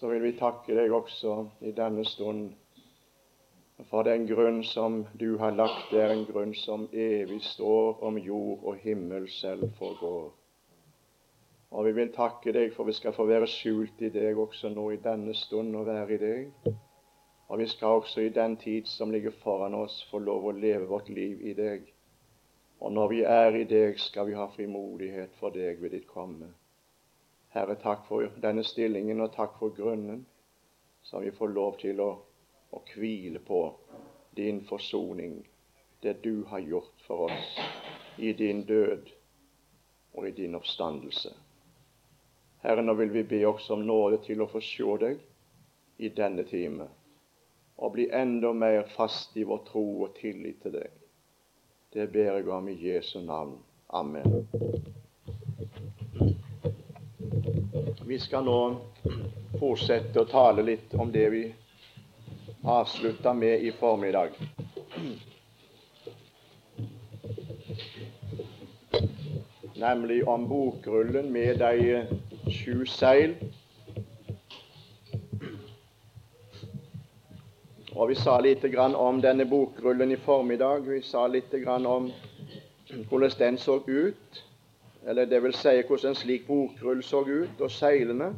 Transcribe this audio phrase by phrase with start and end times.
[0.00, 1.32] så vil vi takke deg også
[1.68, 2.54] i denne stund
[3.90, 8.16] for den grunn som du har lagt, det er en grunn som evig står om
[8.16, 10.30] jord og himmel selv forgår.
[11.70, 14.86] Og vi vil takke deg for vi skal få være skjult i deg også nå
[14.94, 16.72] i denne stund og være i deg.
[17.52, 20.88] Og vi skal også i den tid som ligger foran oss, få lov å leve
[20.88, 21.84] vårt liv i deg.
[22.80, 26.54] Og når vi er i deg, skal vi ha frimodighet for deg ved ditt komme.
[27.50, 30.26] Herre, takk for denne stillingen, og takk for grunnen
[31.02, 32.10] som vi får lov til å,
[32.70, 33.62] å hvile på
[34.38, 35.40] din forsoning,
[36.00, 37.56] det du har gjort for oss
[38.16, 39.10] i din død
[40.14, 41.34] og i din oppstandelse.
[42.62, 45.18] Herre, nå vil vi be også om nåde til å få se deg
[45.98, 46.86] i denne time,
[47.80, 50.90] og bli enda mer fast i vår tro og tillit til deg.
[51.90, 53.58] Det ber jeg om i Jesu navn.
[53.90, 54.44] Amen.
[58.10, 58.54] Vi skal nå
[59.60, 61.42] fortsette å tale litt om det vi
[62.66, 64.34] avslutta med i formiddag.
[69.78, 72.02] Nemlig om bokrullen med de
[72.50, 73.38] sju seil.
[77.94, 80.82] Og Vi sa litt om denne bokrullen i formiddag.
[80.90, 82.10] Vi sa litt om
[83.06, 84.46] hvordan den så ut
[85.06, 88.32] eller det vil si hvordan en slik bokrull så ut, og seilene.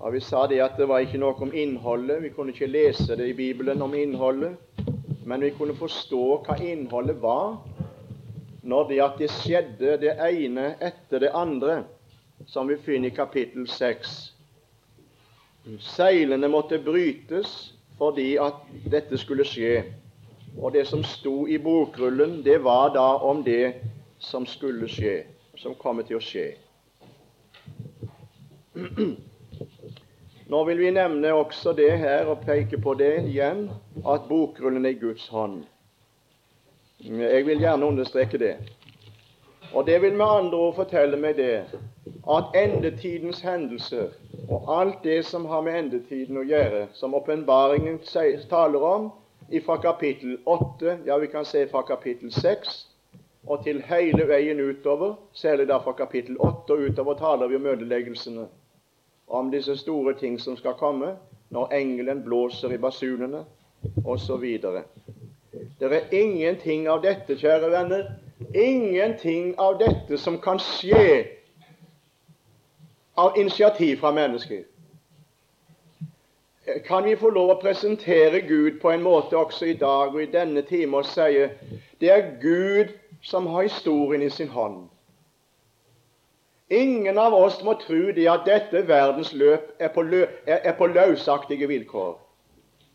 [0.00, 2.22] Og Vi sa det at det var ikke noe om innholdet.
[2.22, 4.56] Vi kunne ikke lese det i Bibelen om innholdet,
[5.24, 7.58] men vi kunne forstå hva innholdet var
[8.62, 11.82] når det at det skjedde det ene etter det andre,
[12.46, 14.32] som vi finner i kapittel 6.
[15.80, 19.82] Seilene måtte brytes fordi at dette skulle skje.
[20.58, 23.74] Og det som sto i bokrullen, det var da om det
[24.18, 25.22] som skulle skje,
[25.56, 26.46] som kommer til å skje.
[30.48, 33.66] Nå vil vi nevne også det her og peke på det igjen,
[34.06, 35.62] at bokrullen er i Guds hånd.
[37.04, 38.56] Jeg vil gjerne understreke det.
[39.72, 41.66] Og det vil med andre ord fortelle meg det
[42.28, 44.08] at endetidens hendelser
[44.48, 48.00] og alt det som har med endetiden å gjøre, som åpenbaringen
[48.48, 49.10] taler om
[49.64, 52.87] fra kapittel 8, ja, vi kan se fra kapittel 6,
[53.46, 57.66] og til hele veien utover, særlig da fra kapittel 8 og utover, taler vi om
[57.66, 58.46] ødeleggelsene.
[59.28, 61.16] Om disse store ting som skal komme
[61.50, 63.44] når engelen blåser i basunene,
[64.04, 64.44] osv.
[65.80, 68.08] Det er ingenting av dette, kjære venner,
[68.54, 71.26] ingenting av dette som kan skje
[73.18, 74.64] av initiativ fra mennesker.
[76.84, 80.30] Kan vi få lov å presentere Gud på en måte også i dag og i
[80.32, 81.46] denne time og si
[82.00, 82.92] det er Gud
[83.22, 84.88] som har historien i sin hånd.
[86.68, 90.74] Ingen av oss må tro det at dette verdens løp er på, lø er, er
[90.76, 92.18] på løsaktige vilkår,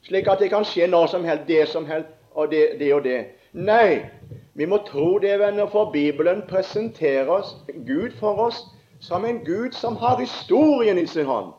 [0.06, 3.04] slik at det kan skje når som helst, det som helst, og det, det og
[3.04, 3.20] det.
[3.54, 4.06] Nei,
[4.54, 7.50] vi må tro det, venner, for Bibelen presenterer
[7.88, 8.62] Gud for oss
[9.02, 11.52] som en Gud som har historien i sin hånd.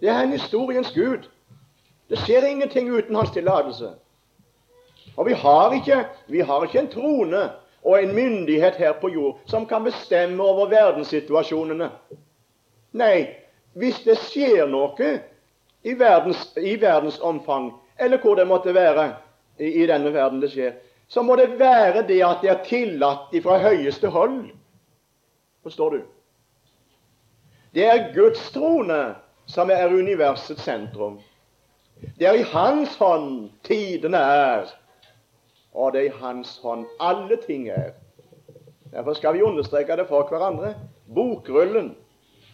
[0.00, 1.28] Det er en historiens Gud.
[2.08, 3.90] Det skjer ingenting uten hans tillatelse.
[5.16, 7.42] Og vi har, ikke, vi har ikke en trone
[7.82, 11.90] og en myndighet her på jord som kan bestemme over verdenssituasjonene.
[12.92, 13.16] Nei,
[13.78, 15.10] hvis det skjer noe
[15.82, 19.10] i verdens, i verdens omfang, eller hvor det måtte være
[19.58, 20.74] i, i, denne verden det skjer,
[21.08, 24.42] så må det være det at det er tillatt fra høyeste hold.
[25.62, 26.00] Forstår du?
[27.74, 29.00] Det er Guds trone
[29.50, 31.18] som er universets sentrum.
[32.18, 34.70] Det er i Hans hånd tidene er
[35.72, 37.92] og det er i Hans hånd alle ting er.
[38.92, 40.74] Derfor skal vi understreke det for hverandre.
[41.14, 41.94] Bokrullen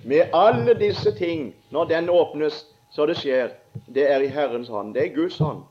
[0.04, 3.50] med alle disse ting, når den åpnes så det skjer,
[3.94, 4.94] det er i Herrens hånd.
[4.94, 5.64] Det er Guds hånd.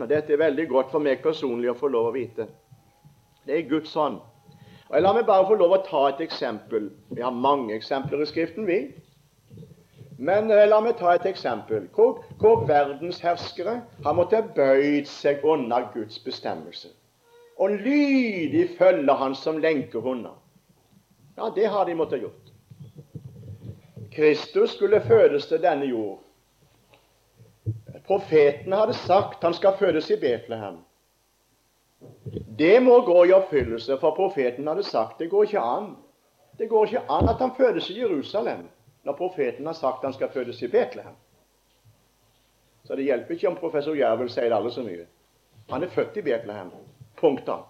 [0.00, 2.48] Og Dette er veldig godt for meg personlig å få lov å vite.
[3.46, 4.18] Det er Guds hånd.
[4.90, 6.90] Og La meg bare få lov å ta et eksempel.
[7.10, 8.92] Vi har mange eksempler i Skriften, vi.
[10.16, 15.82] Men eh, la meg ta et eksempel hvor, hvor verdensherskere har måttet bøyd seg unna
[15.92, 16.92] Guds bestemmelse
[17.56, 20.34] og lydig følge Han som lenkehunder.
[21.36, 22.52] Ja, det har de måttet gjort.
[24.12, 26.20] Kristus skulle fødes til denne jord.
[28.06, 30.78] Profeten hadde sagt han skal fødes i Betlehem.
[32.58, 35.96] Det må gå i oppfyllelse, for profeten hadde sagt det går ikke an.
[36.58, 38.68] Det går ikke an at han fødes i Jerusalem
[39.06, 41.14] når profeten har sagt han skal fødes i Betlehem.
[42.84, 45.06] Så det hjelper ikke om professor Jervel sier det alle så mye.
[45.70, 46.72] Han er født i Betlehem.
[47.20, 47.62] Punktum.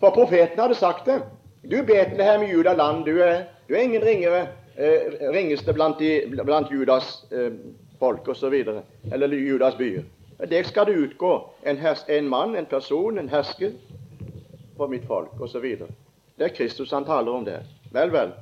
[0.00, 1.20] For profeten hadde sagt det.
[1.70, 4.40] Du Betlehem i Judaland, du er, du er ingen ringere
[4.76, 7.52] eh, ringeste blant, de, blant Judas eh,
[7.98, 8.54] folk osv.,
[9.12, 10.04] eller Judas byer.
[10.48, 11.32] Det skal det utgå.
[11.64, 13.72] En, hers, en mann, en person, en hersker
[14.76, 15.64] for mitt folk osv.
[16.36, 17.64] Det er Kristus han taler om der.
[17.92, 18.36] Vel, vel.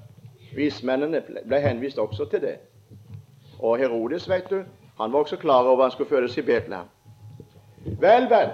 [0.56, 2.56] Vismennene ble henvist også til det.
[3.58, 4.62] Og Herodes, vet du,
[5.00, 6.86] han var også klar over han skulle fødes i Betlehem.
[8.00, 8.50] Vel, vel.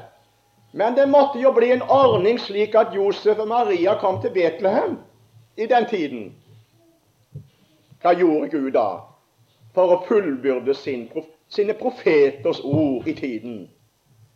[0.73, 4.99] Men det måtte jo bli en ordning slik at Josef og Maria kom til Betlehem
[5.57, 6.35] i den tiden.
[8.01, 8.87] Hva gjorde Gud da
[9.75, 11.09] for å fullbyrde sin,
[11.49, 13.65] sine profeters ord i tiden?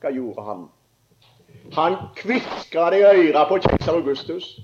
[0.02, 0.66] Hva gjorde han?
[1.72, 4.60] Han kviskra det i øra på keiser Augustus.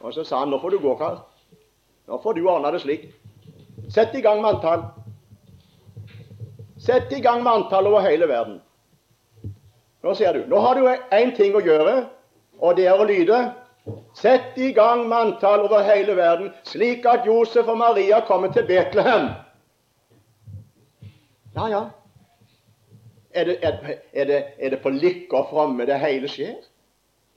[0.00, 1.22] Og så sa han nå får du gå, kar.
[2.06, 3.06] Nå får du ordne det slik.
[3.94, 4.84] Sett i gang manntall.
[6.80, 8.60] Sett i gang manntall over hele verden.
[10.02, 10.46] Nå ser du.
[10.46, 12.06] Nå har du én ting å gjøre,
[12.58, 13.38] og det er å lyde.
[14.18, 19.30] Sett i gang manntall over hele verden, slik at Josef og Maria kommer til Betlehem.
[21.54, 21.82] Ja, ja.
[23.32, 26.58] Er det, er, er det, er det på lykke og fromme det hele skjer?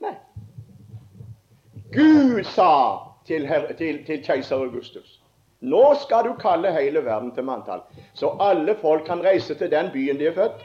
[0.04, 0.16] Nei.
[1.94, 5.19] Gud sa til, til, til keiser Augustus
[5.66, 7.81] nå skal du kalle hele verden til manntall,
[8.13, 10.62] så alle folk kan reise til den byen de er født.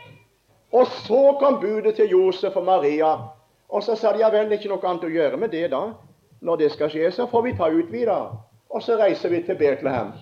[0.72, 3.14] Og så kom budet til Josef og Maria,
[3.68, 5.70] og så sa de ja vel, det er ikke noe annet å gjøre med det
[5.72, 5.80] da.
[6.40, 8.36] Når det skal skje, så får vi ta ut videre.
[8.70, 10.12] Og så reiser vi til Betlehem.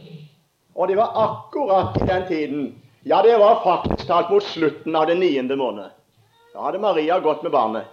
[0.75, 2.69] Og det var akkurat i den tiden
[3.06, 5.90] Ja, det var faktisk talt mot slutten av den niende måned.
[6.52, 7.87] Da hadde Maria gått med barnet.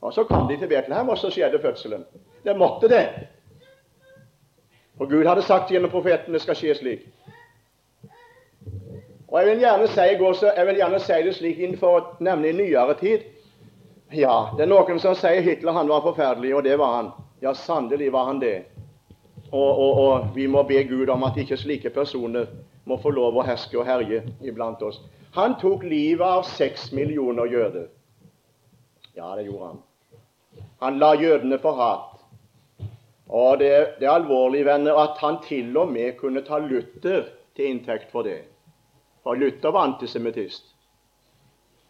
[0.00, 2.04] Og Så kom de til Betlehem, og så skjedde fødselen.
[2.42, 3.04] Det måtte det.
[4.98, 7.06] For Gud hadde sagt gjennom profeten det skal skje slik.
[9.32, 10.00] Og Jeg vil gjerne si,
[10.44, 13.22] jeg vil gjerne si det slik innenfor nemlig nyere tid.
[14.12, 17.08] Ja, det er noen som sier Hitler han var forferdelig, og det var han.
[17.40, 18.66] Ja, sannelig var han det.
[19.52, 22.46] Og, og, og vi må be Gud om at ikke slike personer
[22.84, 25.00] må få lov å herske og herje iblant oss.
[25.32, 27.88] Han tok livet av seks millioner jøder.
[29.16, 29.82] Ja, det gjorde han.
[30.84, 32.11] Han la jødene for hat.
[33.32, 33.70] Og det,
[34.00, 38.26] det er alvorlig, venner, at han til og med kunne ta Luther til inntekt for
[38.28, 38.42] det.
[39.24, 40.66] For Luther var antisemittist.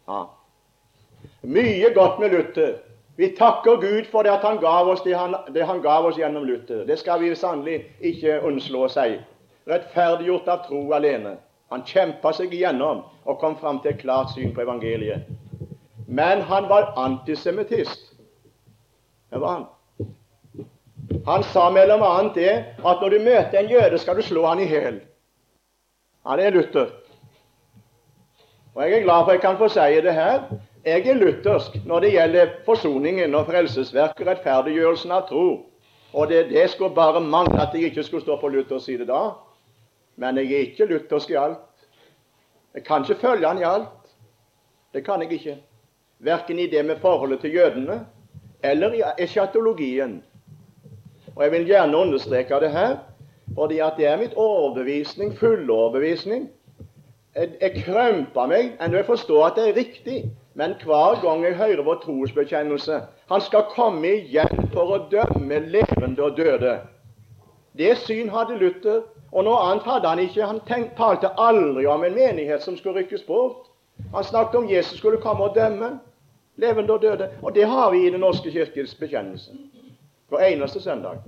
[0.07, 0.23] Ja.
[1.43, 2.77] Mye godt med Luther.
[3.17, 6.17] Vi takker Gud for det at han gav oss det han, det han gav oss
[6.17, 6.85] gjennom Luther.
[6.87, 9.19] Det skal vi sannelig ikke unnslå si.
[9.69, 11.35] Rettferdiggjort av tro alene.
[11.71, 15.27] Han kjempa seg igjennom og kom fram til et klart syn på evangeliet.
[16.07, 18.13] Men han var antisemittist.
[19.29, 19.69] Det var han.
[21.25, 24.59] Han sa mellom annet det at når du møter en jøde, skal du slå han
[24.59, 25.01] i hjel.
[26.23, 26.91] Det er Luther.
[28.75, 30.41] Og Jeg er glad for at jeg kan få si det her.
[30.85, 35.45] Jeg er luthersk når det gjelder forsoningen og frelsesverket, rettferdiggjørelsen av tro.
[36.13, 39.21] Og det, det skulle bare mangle at jeg ikke skulle stå på Luthers side da.
[40.17, 41.85] Men jeg er ikke luthersk i alt.
[42.73, 44.11] Jeg kan ikke følge han i alt.
[44.93, 45.57] Det kan jeg ikke.
[46.19, 48.05] Verken i det med forholdet til jødene
[48.63, 50.23] eller i eschatologien.
[51.35, 52.97] Og Jeg vil gjerne understreke det her,
[53.53, 56.49] fordi at det er mitt overbevisning, fulle overbevisning.
[57.35, 60.17] Jeg, jeg krømper meg enda jeg forstår at det er riktig,
[60.53, 62.99] men hver gang jeg hører vår trosbekjennelse
[63.29, 66.75] Han skal komme igjen for å dømme levende og døde.
[67.77, 69.01] Det syn hadde Luther,
[69.31, 70.45] og noe annet hadde han ikke.
[70.45, 73.71] Han tenk, talte aldri om en menighet som skulle rykkes bort.
[74.13, 75.95] Han snakket om Jesus skulle komme og dømme
[76.61, 77.31] levende og døde.
[77.41, 79.57] Og det har vi i Den norske kirkes bekjennelse
[80.33, 81.23] hver eneste søndag.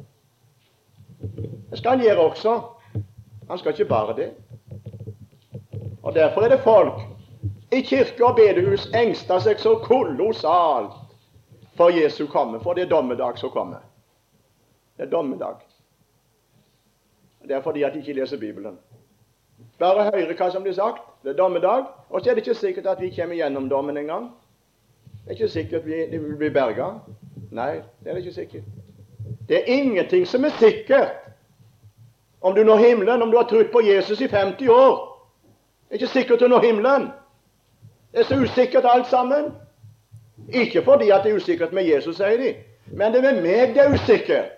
[1.69, 2.62] Det skal han gjøre også.
[3.50, 4.31] Han skal ikke bare det.
[6.03, 7.01] Og Derfor er det folk
[7.71, 10.93] i kirke og bedehus engster seg så kolossalt
[11.75, 13.81] for Jesu komme, for det er dommedag som kommer.
[14.97, 15.55] Det er dommedag.
[17.47, 18.77] Det er fordi at de ikke leser Bibelen.
[19.79, 21.03] Bare høre hva som blir sagt.
[21.24, 21.85] Det er dommedag.
[22.09, 24.31] Og så er det ikke sikkert at vi kommer gjennom dommen engang.
[25.25, 26.93] Det er ikke sikkert vi, vi vil bli berga.
[27.51, 28.84] Nei, det er det ikke sikkert.
[29.47, 31.11] Det er ingenting som er sikkert.
[32.41, 35.21] Om du når himmelen, om du har trodd på Jesus i 50 år,
[35.89, 37.09] det er ikke sikkert du når himmelen.
[38.11, 39.53] Det er så usikkert alt sammen.
[40.53, 42.53] Ikke fordi at det er usikkert med Jesus, sier de,
[42.91, 44.51] men det er med meg det er usikkert.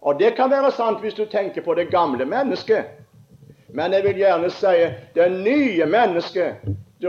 [0.00, 2.84] Og det kan være sant hvis du tenker på det gamle mennesket.
[3.68, 4.74] Men jeg vil gjerne si
[5.14, 6.54] det nye mennesket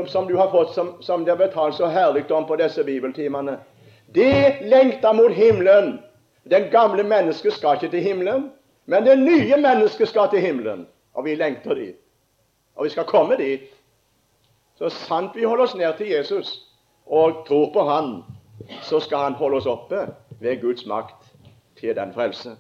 [0.08, 3.58] som du har fått, som, som det har betalt så herlig om på disse bibeltimene,
[4.16, 6.00] det lengter mot himmelen
[6.50, 8.52] den gamle mennesket skal ikke til himmelen,
[8.86, 10.88] men det nye mennesket skal til himmelen.
[11.14, 11.96] Og vi lengter dit.
[12.76, 13.60] Og vi skal komme dit.
[14.76, 16.62] Så sant vi holder oss ned til Jesus
[17.06, 18.24] og tror på Han,
[18.82, 20.08] så skal Han holde oss oppe
[20.40, 21.34] ved Guds makt
[21.80, 22.58] til den frelse.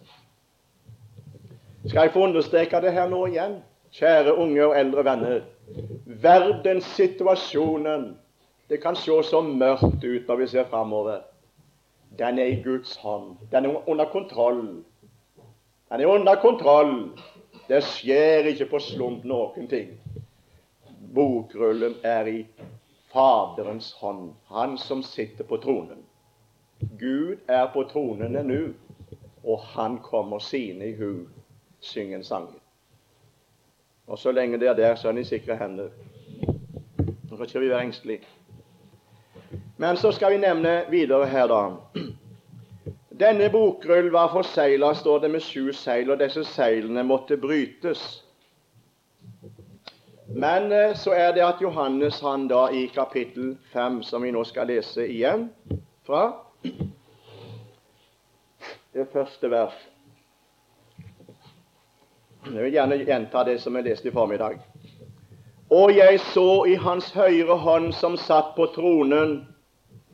[1.87, 3.59] Skal jeg få understreke det her nå igjen,
[3.93, 5.39] kjære unge og eldre venner?
[6.05, 8.17] Verdenssituasjonen
[8.69, 11.19] Det kan se så mørkt ut når vi ser framover.
[12.17, 13.37] Den er i Guds hånd.
[13.51, 14.83] Den er under kontroll.
[15.89, 17.11] Den er under kontroll.
[17.67, 19.95] Det skjer ikke på slump noen ting.
[21.15, 22.39] Bokrullen er i
[23.13, 26.03] Faderens hånd, Han som sitter på tronen.
[26.99, 28.61] Gud er på tronen nå,
[29.43, 31.25] og Han kommer sine i hu,
[31.79, 32.49] synger sang.
[34.07, 35.89] Og så lenge det er der, så er han i sikre hender.
[37.29, 38.34] Nå skal ikke vi være engstelige.
[39.77, 42.03] Men så skal vi nevne videre her, da.
[43.19, 48.03] Denne bokrull var forsegla, står det, med sju seil, og disse seilene måtte brytes.
[50.27, 54.43] Men eh, så er det at Johannes han da i kapittel 5, som vi nå
[54.43, 55.49] skal lese igjen
[56.05, 56.31] fra
[58.95, 59.75] det første vers
[62.45, 64.59] Jeg vil gjerne gjenta det som jeg leste i formiddag.
[65.73, 69.39] Og jeg så i hans høyre hånd som satt på tronen,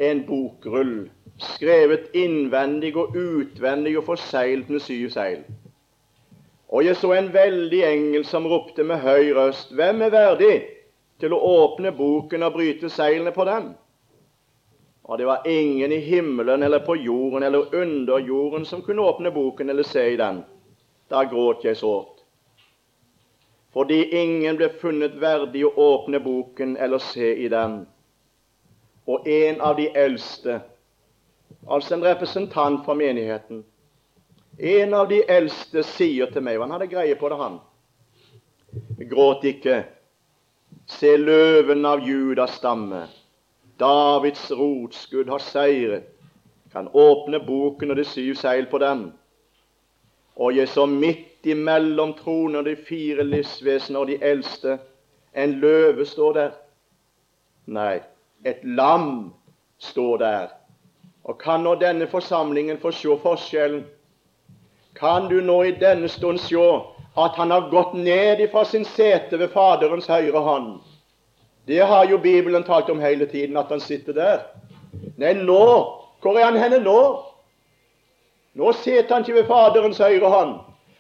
[0.02, 1.10] en bokrull
[1.42, 5.44] skrevet innvendig og utvendig og forseglet med syv seil.
[6.72, 10.56] Og jeg så en veldig engel som ropte med høy røst, Hvem er verdig
[11.20, 13.74] til å åpne boken og bryte seilene på den?
[15.04, 19.32] Og det var ingen i himmelen eller på jorden eller under jorden som kunne åpne
[19.32, 20.44] boken eller se i den.
[21.10, 22.22] Da gråt jeg sårt.
[23.74, 27.82] Fordi ingen ble funnet verdig å åpne boken eller se i den.
[29.08, 30.62] Og en av de eldste
[31.70, 33.64] altså en representant for menigheten.
[34.60, 37.60] En av de eldste sier til meg, og han hadde greie på det, han
[39.12, 39.82] Gråt ikke.
[40.88, 43.08] Se løven av Judas stamme.
[43.80, 46.08] Davids rotskudd har seiret.
[46.72, 49.10] Kan åpne boken og de syv seil på den.
[50.40, 54.80] Og jeg så midt imellom og de fire livsvesener og de eldste.
[55.36, 56.52] En løve står der.
[57.66, 58.00] Nei,
[58.44, 59.34] et lam
[59.80, 60.50] står der
[61.24, 63.84] og kan nå denne forsamlingen få se forskjellen?
[64.98, 66.64] Kan du nå i denne stund se
[67.18, 70.80] at han har gått ned ifra sin sete ved Faderens høyre hånd?
[71.70, 74.40] Det har jo Bibelen talt om hele tiden, at han sitter der.
[75.18, 77.00] Nei, nå Hvor er han henne nå?
[78.54, 80.52] Nå sitter han ikke ved Faderens høyre hånd.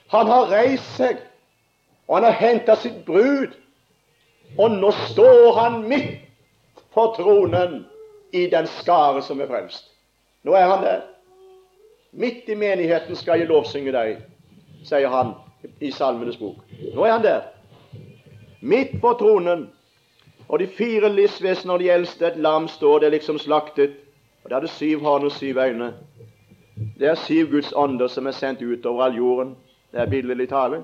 [0.10, 1.20] Han har reist seg,
[2.08, 3.54] og han har henta sitt brud.
[4.58, 6.21] Og nå står han midt
[6.94, 7.86] for tronen
[8.32, 9.88] i den skare som er frelst.
[10.44, 11.02] Nå er han der.
[12.12, 14.18] Midt i menigheten skal jeg lovsynge deg,
[14.84, 15.36] sier han
[15.80, 16.60] i Salmenes bok.
[16.96, 17.42] Nå er han der.
[18.62, 19.70] Midt på tronen.
[20.52, 23.96] Og de fire livsvesener og de eldste, et lam står der liksom slaktet.
[24.44, 25.94] Og det hadde syv horn og syv øyne.
[27.00, 29.56] Det er syv Guds ånder som er sendt ut over all jorden.
[29.92, 30.84] Det er billedlig tale.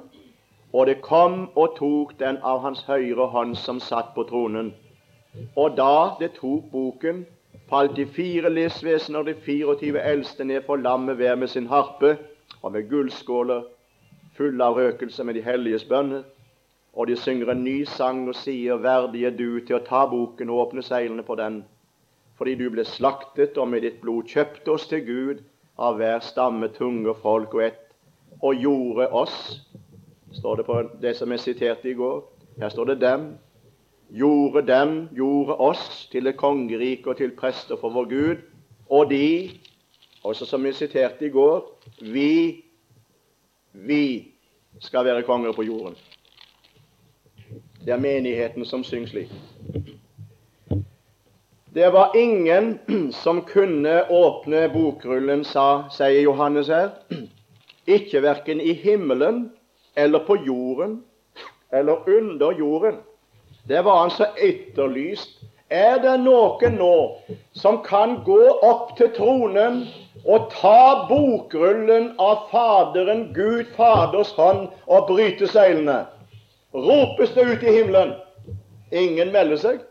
[0.74, 4.74] Og det kom og tok den av hans høyre hånd som satt på tronen.
[5.56, 7.26] Og da det tok boken,
[7.70, 12.18] falt de fire livsvesener, de 24 eldste, ned for lammet hver med sin harpe
[12.62, 13.66] og med gullskåler
[14.38, 16.24] fulle av røkelse med de helliges bønner.
[16.94, 20.50] Og de synger en ny sang og sier, verdig er du til å ta boken
[20.50, 21.64] og åpne seilene på den,
[22.38, 25.44] fordi du ble slaktet og med ditt blod kjøpte oss til Gud
[25.78, 27.84] av hver stamme, tunge, folk og ett,
[28.42, 29.38] og gjorde oss
[30.38, 32.22] står det på det som er sitert i går.
[32.62, 33.28] Her står det dem
[34.10, 38.44] gjorde dem, gjorde oss, til et kongerike og til prester for vår Gud.
[38.90, 39.50] Og de,
[40.24, 41.66] også som vi siterte i går,
[42.02, 42.64] vi,
[43.74, 44.04] vi
[44.80, 45.96] skal være konger på jorden.
[47.86, 49.32] Det er menigheten som synger slik.
[51.74, 52.80] Det var ingen
[53.24, 56.90] som kunne åpne bokrullen, sa, sier Johannes her.
[57.98, 59.52] Ikke verken i himmelen
[59.96, 61.04] eller på jorden
[61.72, 62.96] eller under jorden.
[63.68, 65.30] Det var han så etterlyst.
[65.70, 66.92] Er det noen nå
[67.52, 69.82] som kan gå opp til tronen
[70.24, 76.06] og ta bokrullen av Faderen, Gud Faders hånd, og bryte seilene?
[76.72, 78.16] Ropes det ut i himmelen?
[78.92, 79.84] Ingen melder seg.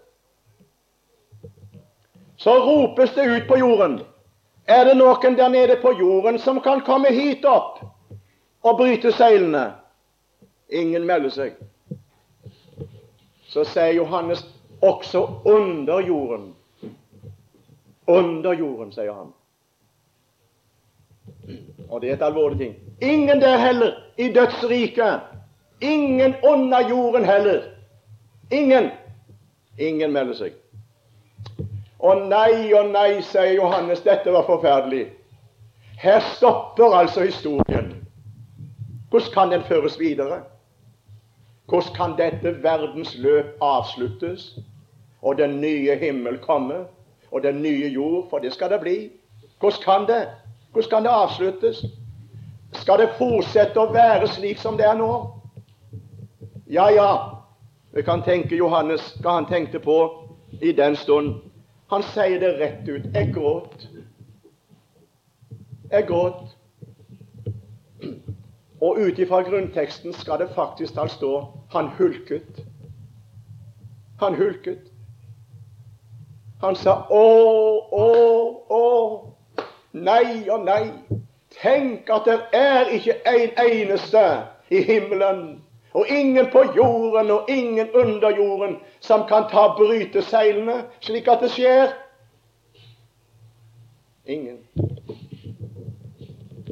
[2.41, 4.01] Så ropes det ut på jorden.
[4.65, 7.83] Er det noen der nede på jorden som kan komme hit opp
[8.65, 9.75] og bryte seilene?
[10.73, 11.61] Ingen melder seg
[13.57, 14.45] så sier Johannes
[14.85, 16.51] også under jorden.
[18.07, 19.33] Under jorden, sier han.
[21.89, 22.75] Og det er et alvorlig ting.
[23.01, 25.21] Ingen der heller, i dødsriket.
[25.81, 27.63] Ingen under jorden heller.
[28.51, 28.91] Ingen.
[29.79, 30.59] Ingen melder seg.
[31.97, 35.07] Å nei å nei, sier Johannes, dette var forferdelig.
[35.97, 37.89] Her stopper altså historien.
[39.11, 40.43] Hvordan kan den føres videre?
[41.67, 44.59] Hvordan kan dette verdens løp avsluttes,
[45.23, 46.85] og den nye himmel komme,
[47.31, 49.11] og den nye jord, for det skal det bli?
[49.61, 50.29] Hvordan kan det?
[50.73, 51.85] Hvordan kan det avsluttes?
[52.73, 55.11] Skal det fortsette å være slik som det er nå?
[56.71, 57.11] Ja, ja,
[57.95, 59.99] vi kan tenke Johannes hva han tenkte på
[60.61, 61.35] i den stund.
[61.91, 63.07] Han sier det rett ut.
[63.15, 63.87] Jeg gråt.
[65.91, 66.56] Jeg gråt.
[68.87, 71.31] Og ut ifra grunnteksten skal det faktisk da stå
[71.73, 72.61] han hulket.
[74.21, 74.85] Han hulket.
[76.63, 77.25] Han sa å,
[77.93, 78.07] å,
[78.71, 78.85] å.
[79.93, 80.85] Nei og nei.
[81.57, 84.25] Tenk at det er ikke en eneste
[84.71, 85.45] i himmelen
[85.97, 91.41] og ingen på jorden og ingen under jorden som kan ta bryte seilene slik at
[91.41, 91.95] det skjer.
[94.27, 94.61] Ingen.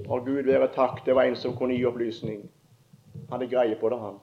[0.08, 2.44] Og Gud være takk, det var en som kunne gi opplysning.
[3.14, 4.18] Han Hadde greie på det, han.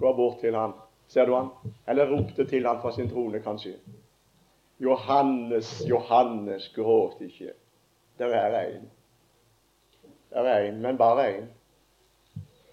[0.00, 0.72] Gå bort til han.
[1.08, 1.48] Ser du han?
[1.88, 3.74] Eller ropte til han fra sin trone, kanskje.
[4.78, 7.52] Johannes, Johannes, gråt ikke.
[8.18, 8.90] Der er en.
[10.30, 11.48] Der er en, men bare en.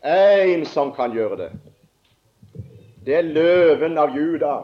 [0.04, 1.52] En som kan gjøre det.
[3.06, 4.58] Det er løven av Juda.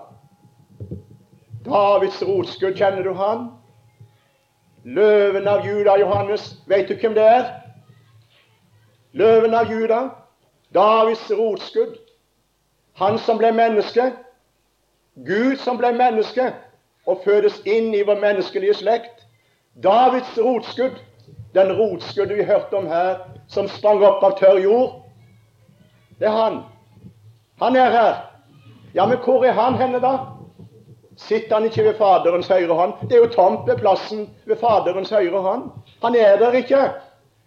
[1.66, 3.50] Davids rotskudd, kjenner du han?
[4.84, 6.56] Løven av Juda, Johannes.
[6.68, 7.50] Vet du hvem det er?
[9.12, 10.10] Løven av Juda.
[10.74, 11.98] Davids rotskudd.
[13.00, 14.12] Han som ble menneske.
[15.26, 16.54] Gud som ble menneske
[17.10, 19.26] og fødes inn i vår menneskelige slekt.
[19.84, 21.00] Davids rotskudd.
[21.54, 25.00] Den rotskudd vi hørte om her, som sprang opp av tørr jord.
[26.20, 26.60] Det er han.
[27.60, 28.20] Han er her.
[28.94, 30.39] Ja, men hvor er han henne, da?
[31.20, 32.94] Sitter han ikke ved Faderens høyre hånd?
[33.10, 35.66] Det er jo tomt ved plassen ved Faderens høyre hånd.
[36.04, 36.84] Han er der ikke.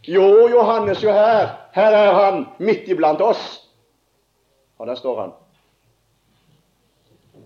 [0.08, 1.54] Jo, Johannes, jo her.
[1.72, 3.62] Her er han, midt iblant oss.
[4.78, 5.32] Og der står han.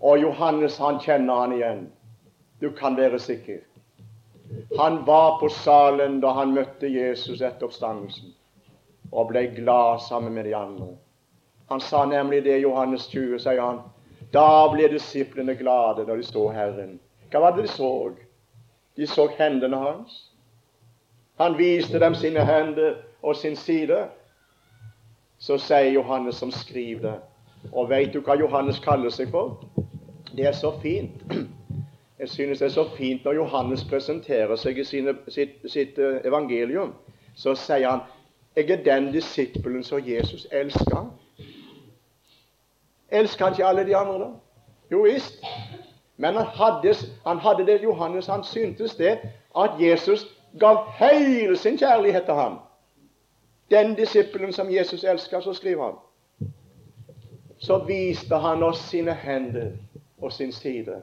[0.01, 1.87] Og Johannes, han kjenner han igjen.
[2.61, 3.63] Du kan være sikker.
[4.79, 8.33] Han var på salen da han møtte Jesus etter oppstandelsen,
[9.11, 10.87] og ble glad sammen med de andre.
[11.69, 13.81] Han sa nemlig det Johannes 20, sier han.
[14.33, 16.99] Da ble disiplene glade når de så Herren.
[17.31, 17.91] Hva var det de så?
[18.97, 20.17] De så hendene hans.
[21.37, 24.07] Han viste dem sine hender og sin side.
[25.39, 27.17] Så sier Johannes som skriver det.
[27.71, 29.61] Og veit du hva Johannes kaller seg for?
[30.33, 31.23] Det er så fint.
[32.19, 36.21] Jeg synes det er så fint når Johannes presenterer seg i sine, sitt, sitt eh,
[36.25, 36.95] evangelium.
[37.35, 38.05] Så sier han
[38.57, 41.11] jeg er den disippelen som Jesus elsker.
[43.09, 44.29] Elsker han ikke alle de andre, da?
[44.91, 45.43] Jo visst.
[46.17, 49.19] Men han hadde, han hadde det, Johannes, han syntes det,
[49.57, 50.25] at Jesus
[50.59, 52.59] gav hele sin kjærlighet til ham.
[53.71, 55.95] Den disippelen som Jesus elsker, så skriver han.
[57.57, 59.71] Så viste han oss sine hender
[60.21, 61.01] og sin side.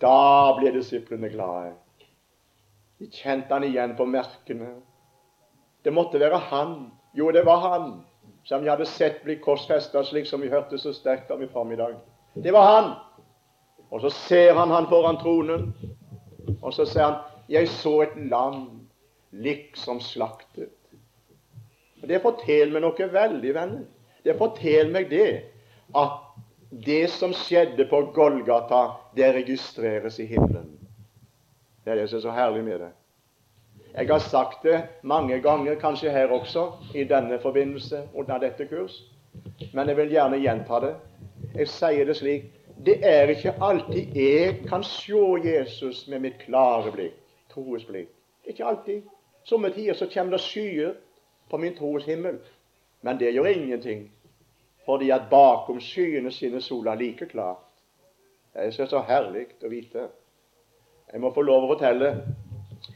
[0.00, 1.72] Da ble disiplene glade.
[2.98, 4.74] De kjente han igjen på merkene.
[5.84, 6.92] Det måtte være han.
[7.14, 8.05] Jo, det var han
[8.46, 11.96] som de hadde sett bli korsfesta, slik som vi hørte så sterkt om i formiddag.
[12.34, 12.92] Det var han.
[13.90, 15.72] Og så ser han han foran tronen,
[16.62, 18.86] og så sier han 'Jeg så et lam
[19.32, 20.70] liksom slaktet'.
[22.02, 23.84] Og Det forteller meg noe veldig, venner.
[24.24, 25.42] Det forteller meg det
[25.94, 26.18] at
[26.70, 30.78] det som skjedde på Golgata, det registreres i himmelen.
[31.84, 32.92] Det er det som er så herlig med det.
[33.96, 39.02] Jeg har sagt det mange ganger, kanskje her også, i denne forbindelse under dette kurs.
[39.72, 40.94] Men jeg vil gjerne gjenta det.
[41.54, 42.52] Jeg sier det slik
[42.86, 47.16] det er ikke alltid jeg kan se Jesus med mitt klare blikk,
[47.48, 48.10] troes blikk.
[48.44, 49.02] Er ikke alltid.
[49.44, 50.92] Somme tider så kommer det skyer
[51.50, 52.36] på min troes himmel.
[53.02, 54.10] Men det gjør ingenting,
[54.84, 57.64] fordi at bakom skyene skinner sola like klart.
[58.52, 60.08] Det er så herlig å vite.
[61.12, 62.12] Jeg må få lov å fortelle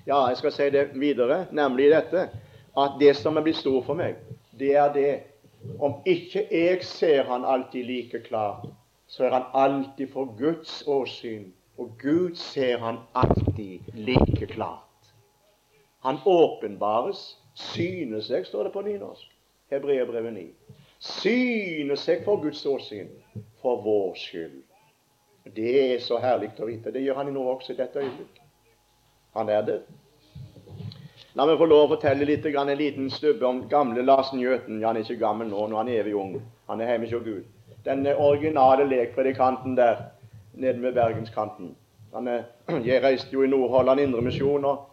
[0.07, 2.29] ja, jeg skal si det videre, nemlig dette
[2.79, 4.21] at det som er blitt stort for meg,
[4.59, 5.11] det er det
[5.79, 8.67] om ikke jeg ser han alltid like klart,
[9.07, 11.51] så er han alltid for Guds åsyn.
[11.81, 15.13] Og Gud ser han alltid like klart.
[16.05, 19.29] Han åpenbares, synes seg, står det på nynorsk.
[19.73, 20.45] Hebreerbrevet 9.
[21.01, 23.09] Synes seg for Guds åsyn,
[23.63, 24.61] for vår skyld.
[25.57, 26.93] Det er så herlig å vite.
[26.93, 28.40] Det gjør han nå også i dette øyeblikk.
[29.35, 29.81] Han er det.
[31.39, 34.81] La meg få lov å fortelle litt, en liten stubbe om gamle Lars Njøten.
[34.81, 36.33] Ja, han er ikke gammel nå, nå er han evig ung.
[36.67, 37.45] Han er hjemme hos Gud.
[37.85, 40.11] Den originale lekpredikanten der
[40.53, 41.77] nede ved bergenskanten.
[42.15, 42.43] Han er,
[42.89, 44.91] jeg reiste jo i Nordhordland Indremisjon og,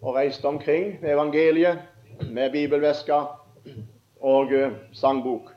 [0.00, 1.78] og reiste omkring med evangeliet.
[2.30, 3.18] med bibelveska
[4.20, 5.50] og uh, sangbok.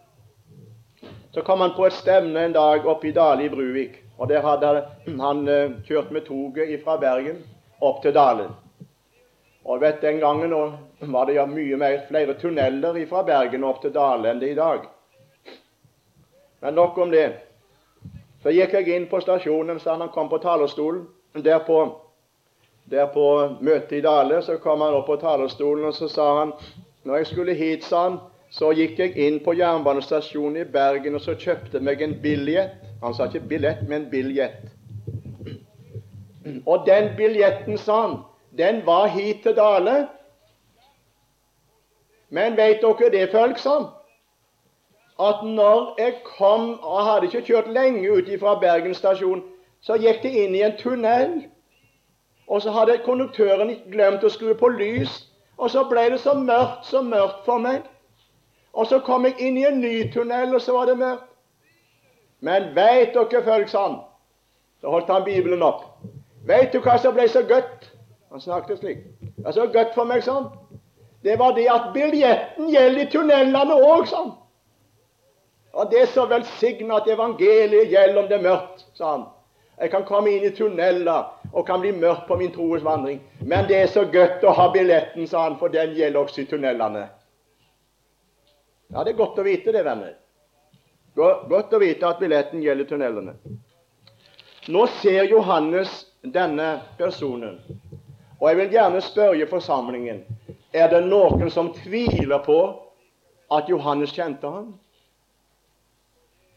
[1.32, 4.04] Så kom han på et stevne en dag oppe i Dale i Bruvik.
[4.17, 7.43] og Der hadde han uh, kjørt med toget fra Bergen
[7.79, 8.51] opp til Dalen.
[9.63, 10.51] Og vet Den gangen
[10.99, 14.59] var det ja mye mer, flere tunneler fra Bergen opp til Dale enn det i
[14.59, 14.88] dag.
[16.62, 17.31] Men nok om det.
[18.43, 21.05] Så gikk jeg inn på stasjonen, så han kom på talerstolen.
[21.33, 21.79] Der på,
[22.91, 23.27] der på
[23.62, 26.53] møtet i Dale så kom han opp på talerstolen, og så sa han
[27.03, 28.19] når jeg skulle hit, sa han,
[28.53, 32.77] så gikk jeg inn på jernbanestasjonen i Bergen og så kjøpte meg en biljett.
[33.01, 34.69] Han sa ikke billett, men biljett.
[36.65, 38.17] Og den biljetten, sa han,
[38.58, 40.08] den var hit til Dale.
[42.30, 43.89] Men veit dere det, folk, sa han?
[45.19, 49.43] At når jeg kom og hadde ikke kjørt lenge ut fra Bergen stasjon,
[49.82, 51.36] så gikk det inn i en tunnel.
[52.47, 56.88] Og så hadde konduktøren glemt å skru på lys, og så ble det så mørkt,
[56.89, 57.84] så mørkt for meg.
[58.73, 61.30] Og så kom jeg inn i en ny tunnel, og så var det mørkt.
[62.43, 63.99] Men veit dere, folk, sa han,
[64.82, 65.92] så holdt han Bibelen opp.
[66.47, 67.89] Veit du hva som ble så godt?
[68.34, 69.03] Han snakket slik.
[69.38, 70.49] Det er så godt for meg, sånn.
[71.23, 74.34] Det var det at billetten gjelder i tunnelene òg, sånn.
[75.73, 79.23] Og det er så velsigna at evangeliet gjelder om det er mørkt, sa han.
[79.79, 83.21] Jeg kan komme inn i tunneler og kan bli mørkt på min troes vandring.
[83.41, 86.49] Men det er så godt å ha billetten, sa han, for den gjelder også i
[86.51, 87.08] tunnelene.
[88.93, 90.13] Ja, det er godt å vite det, venner.
[91.17, 93.34] Godt å vite at billetten gjelder tunnelene.
[94.73, 97.59] Nå ser Johannes denne personen,
[98.39, 100.23] og jeg vil gjerne spørre forsamlingen
[100.73, 102.59] er det noen som tviler på
[103.53, 104.71] at Johannes kjente ham?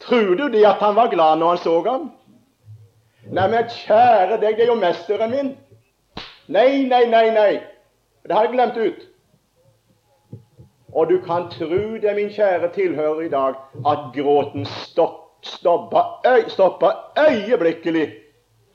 [0.01, 2.07] Tror du det at han var glad når han så ham?
[3.27, 5.53] Nei, men kjære deg, det er jo mesteren min.
[6.47, 7.53] Nei, nei, nei, nei.
[8.25, 9.07] Det har jeg glemt ut.
[10.97, 14.65] Og du kan tro det, min kjære tilhører i dag, at gråten
[15.43, 18.07] stoppa, øy, stoppa øyeblikkelig,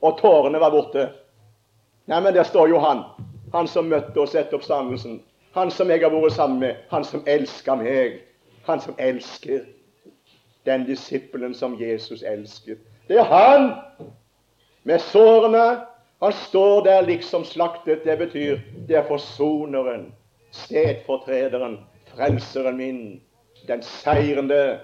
[0.01, 1.09] og tårene var borte.
[2.09, 3.03] Nei, men der står jo han.
[3.53, 5.19] Han som møtte oss etter oppstandelsen.
[5.53, 6.81] Han som jeg har vært sammen med.
[6.89, 8.21] Han som elsker meg.
[8.67, 9.65] Han som elsker
[10.65, 12.77] den disippelen som Jesus elsker.
[13.07, 13.71] Det er han
[14.83, 15.81] med sårene.
[16.21, 18.03] Han står der liksom slaktet.
[18.05, 20.11] Det betyr det er forsoneren,
[20.51, 21.79] stedfortrederen,
[22.13, 23.21] frelseren min,
[23.67, 24.79] den seirende,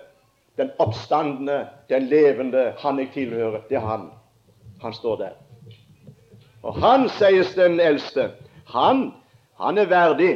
[0.58, 2.74] den oppstandende, den levende.
[2.78, 3.62] Han jeg tilhører.
[3.70, 4.10] Det er han.
[4.82, 5.34] Han står der.
[6.64, 8.32] Og han, sies den eldste,
[8.74, 9.14] han,
[9.58, 10.34] han er verdig.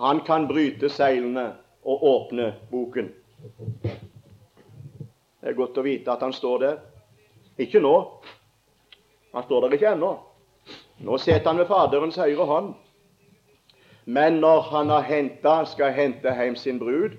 [0.00, 1.52] Han kan bryte seilene
[1.84, 3.12] og åpne boken.
[5.40, 6.80] Det er godt å vite at han står der.
[7.62, 7.94] Ikke nå.
[9.32, 10.10] Han står der ikke ennå.
[11.06, 12.74] Nå sitter han ved Faderens høyre hånd.
[14.06, 17.16] Men når han har hentet, skal hente hjem sin brud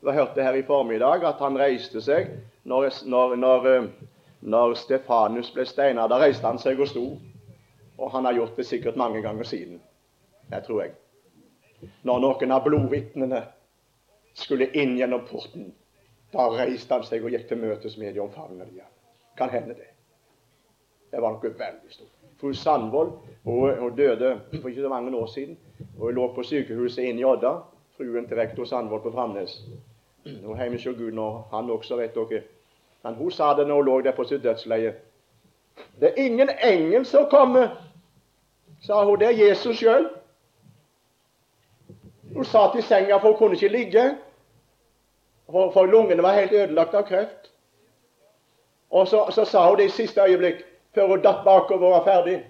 [0.00, 2.30] Vi hørte her i formiddag at han reiste seg
[2.64, 3.66] når, når, når,
[4.40, 6.06] når Stefanus ble steina.
[6.08, 7.04] Da reiste han seg og sto.
[8.00, 9.80] Og han har gjort det sikkert mange ganger siden.
[10.50, 10.94] Det tror jeg.
[12.04, 13.42] Når noen av blodvitnene
[14.36, 15.70] skulle inn gjennom porten,
[16.32, 18.70] da reiste han seg og gikk til møtes med de omfavnede.
[18.70, 18.86] dem.
[19.36, 19.90] Kan hende det.
[21.10, 22.16] Det var noe veldig stort.
[22.40, 23.10] Fru Sandvold
[23.44, 25.58] hun, hun, døde for ikke så mange år siden.
[25.98, 27.58] Hun lå på sykehuset inne i Odda,
[27.96, 29.58] fruen til rektor Sandvold på Framnes.
[30.24, 32.42] Hun er ikke Gud når han også, vet dere.
[33.02, 34.94] Men hun sa det når hun lå der på sitt dødsleie.
[36.00, 37.68] Det er ingen engel som kommer,
[38.82, 39.18] sa hun.
[39.18, 40.08] Det er Jesus sjøl.
[42.34, 44.04] Hun satt i senga, for hun kunne ikke ligge.
[45.50, 47.50] For, for lungene var helt ødelagt av kreft.
[48.90, 50.62] Og så, så sa hun det i siste øyeblikk,
[50.94, 52.44] før hun datt bakover og var ferdig,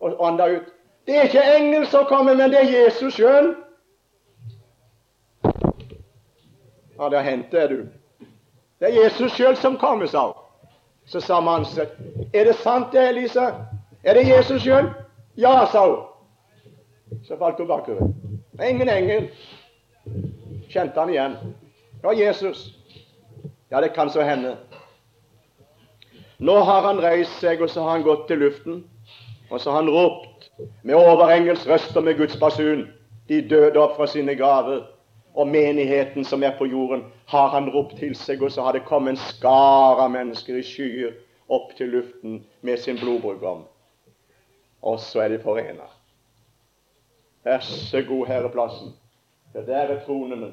[0.00, 0.72] og anda ut.
[1.06, 3.54] Det er ikke engel som kommer, men det er Jesus sjøl.
[6.98, 7.86] Ja, det har hendt det, du.
[8.80, 10.42] Det er Jesus sjøl som kommer, sa hun.
[11.06, 11.92] Så sa mannen seg,
[12.34, 13.50] er det sant det, Elisa?
[14.04, 14.90] Er det Jesus sjøl?
[15.38, 17.20] Ja, sa hun.
[17.24, 18.10] Så falt hun bakover.
[18.62, 19.28] Ingen engel.
[20.68, 21.36] Kjente han igjen.
[22.00, 22.74] Det var Jesus.
[23.70, 24.56] Ja, det kan så hende.
[26.38, 28.84] Nå har han reist seg, og så har han gått til luften.
[29.50, 30.50] Og så har han ropt
[30.82, 32.88] med overengels røst og med Guds basun.
[33.28, 34.84] De døde opp fra sine graver.
[35.36, 38.86] Og menigheten som er på jorden, har han ropt til seg, og så har det
[38.88, 41.12] kommet en skar av mennesker i skyer
[41.52, 43.66] opp til luften med sin blodbrudgom.
[44.82, 45.90] Og så er de forena.
[47.44, 48.94] Vær så god, herreplassen.
[49.52, 50.52] Det der er tronene.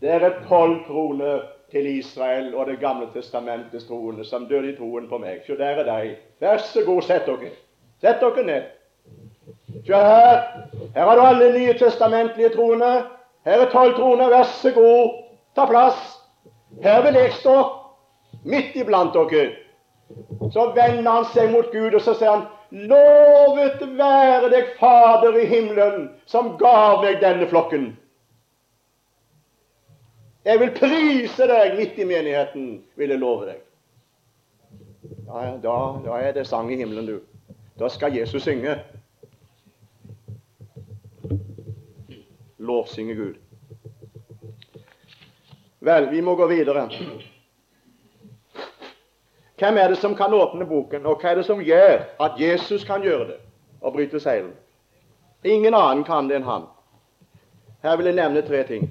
[0.00, 5.08] Det er tolv kroner til Israel og Det gamle testamentets troende som døde i troen
[5.08, 5.42] på meg.
[5.46, 6.16] Så der er de.
[6.40, 7.52] Vær så god, sett dere.
[8.00, 8.62] Sett dere ned.
[9.86, 10.42] Se her.
[10.94, 13.04] Her har du alle nye testamentlige troende.
[13.44, 15.14] Her er tolv troner, vær så god,
[15.56, 16.00] ta plass.
[16.82, 17.56] Her vil jeg stå
[18.44, 19.50] midt iblant dere.
[20.52, 25.44] Så vender han seg mot Gud, og så sier han, Lovet være deg Fader i
[25.48, 27.90] himmelen, som gav meg denne flokken.
[30.48, 33.60] Jeg vil prise deg midt i menigheten, vil jeg love deg.
[35.28, 37.54] Ja, da, da er det sang i himmelen, du.
[37.78, 38.78] Da skal Jesus synge.
[42.62, 43.34] Lovsynge Gud.
[45.82, 46.86] Vel, vi må gå videre.
[49.58, 52.84] Hvem er det som kan åpne boken, og hva er det som gjør at Jesus
[52.86, 53.38] kan gjøre det
[53.80, 54.52] og bryte seilen?
[55.44, 56.68] Ingen annen kan det enn han.
[57.82, 58.90] Her vil jeg nevne tre ting.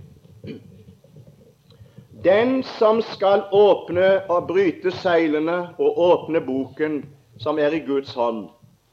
[2.23, 6.99] Den som skal åpne og bryte seilene og åpne boken
[7.39, 8.49] som er i Guds hånd,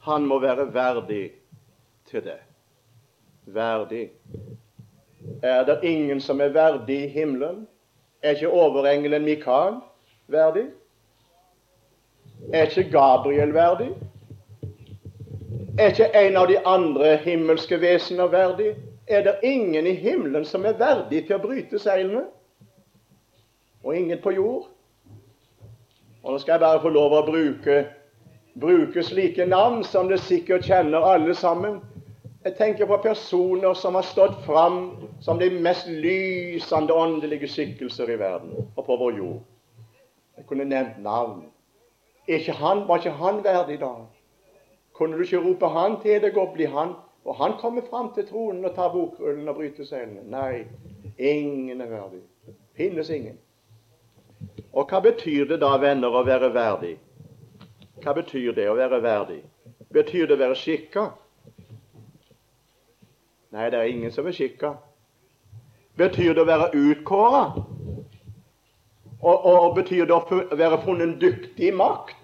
[0.07, 1.25] han må være verdig
[2.09, 2.39] til det.
[3.45, 4.09] Verdig.
[5.43, 7.67] Er det ingen som er verdig i himmelen?
[8.23, 9.79] Er ikke overengelen Mikael
[10.27, 10.65] verdig?
[12.53, 13.89] Er ikke Gabriel verdig?
[15.79, 18.75] Er ikke en av de andre himmelske vesener verdig?
[19.07, 22.25] Er det ingen i himmelen som er verdig til å bryte seilene?
[23.83, 24.67] Og ingen på jord?
[26.23, 27.77] Og nå skal jeg bare få lov å bruke,
[28.59, 31.79] bruke slike navn som dere sikkert kjenner alle sammen.
[32.43, 34.77] Jeg tenker på personer som har stått fram
[35.21, 39.41] som de mest lysende åndelige skikkelser i verden og på vår jord.
[40.37, 41.41] Jeg kunne nevnt navn.
[42.27, 43.91] Ikke han, var ikke han verdig da?
[44.95, 46.95] Kunne du ikke rope han til deg og bli han?
[47.27, 50.23] Og han kommer fram til tronen og tar bokrullen og bryter seilene.
[50.31, 50.63] Nei,
[51.17, 52.23] ingen er verdig.
[52.79, 53.35] Finnes ingen.
[54.71, 56.95] Og hva betyr det da, venner, å være verdig?
[57.99, 59.41] Hva betyr det å være verdig?
[59.91, 61.11] Betyr det å være skikka?
[63.51, 64.73] Nei, det er ingen som er skikka.
[65.97, 67.43] Betyr det å være utkåra?
[69.19, 72.15] Og, og, betyr det å være funnet dyktig makt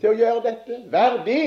[0.00, 0.82] til å gjøre dette?
[0.92, 1.40] Verdig?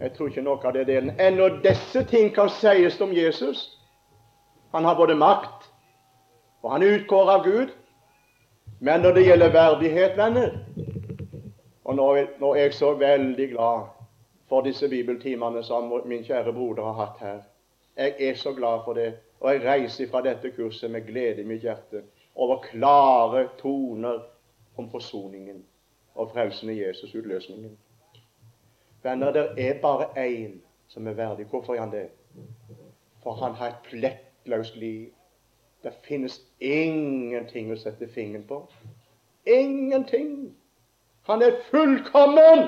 [0.00, 1.14] Jeg tror ikke noe av det delen.
[1.20, 3.62] Ennå disse ting kan sies om Jesus.
[4.74, 5.70] Han har både makt,
[6.62, 7.72] og han er utkåret av Gud.
[8.80, 10.54] Men når det gjelder verdighet, venner
[11.84, 12.12] Og nå
[12.54, 13.88] er jeg så veldig glad
[14.50, 17.42] for disse bibeltimene som min kjære broder har hatt her.
[17.96, 19.14] Jeg er så glad for det.
[19.40, 22.02] Og jeg reiser fra dette kurset med glede i mitt hjerte
[22.34, 24.18] over klare toner
[24.76, 25.62] om forsoningen
[26.14, 27.78] og frelsen i Jesus, utløsningen.
[29.02, 30.58] Venner, det er bare én
[30.88, 31.46] som er verdig.
[31.46, 32.08] Hvorfor er han det?
[33.22, 35.08] For han har et plettløst liv.
[35.82, 38.64] Det finnes ingenting å sette fingeren på.
[39.46, 40.56] Ingenting.
[41.22, 42.66] Han er fullkommen,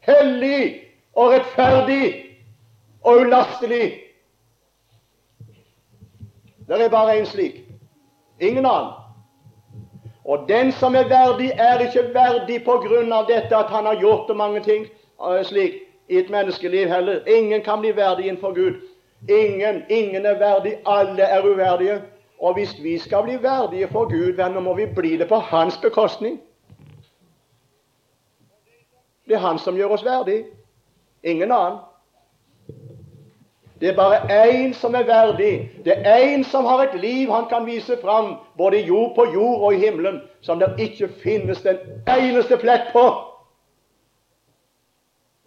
[0.00, 2.14] hellig, og rettferdig
[3.02, 3.92] og ulastelig.
[6.68, 7.64] Det er bare én slik.
[8.40, 8.92] Ingen annen.
[10.24, 13.98] Og den som er verdig, er ikke verdig på grunn av dette at han har
[13.98, 14.86] gjort det mange ting
[15.18, 15.74] uh, slik
[16.08, 17.26] i et menneskeliv heller.
[17.26, 18.80] Ingen kan bli verdig innenfor Gud.
[19.28, 20.76] Ingen, ingen er verdig.
[20.86, 22.02] Alle er uverdige.
[22.38, 25.78] Og hvis vi skal bli verdige for Gud, venner, må vi bli det på hans
[25.82, 26.40] bekostning.
[29.28, 30.44] Det er han som gjør oss verdige.
[31.22, 31.78] Ingen annen.
[33.80, 35.70] Det er bare én som er verdig.
[35.84, 39.60] Det er én som har et liv han kan vise fram, både jord på jord
[39.60, 41.78] og i himmelen, som det ikke finnes den
[42.08, 43.06] eneste plett på.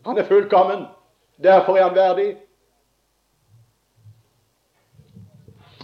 [0.05, 0.85] Han er fullkommen.
[1.43, 2.35] Derfor er han verdig.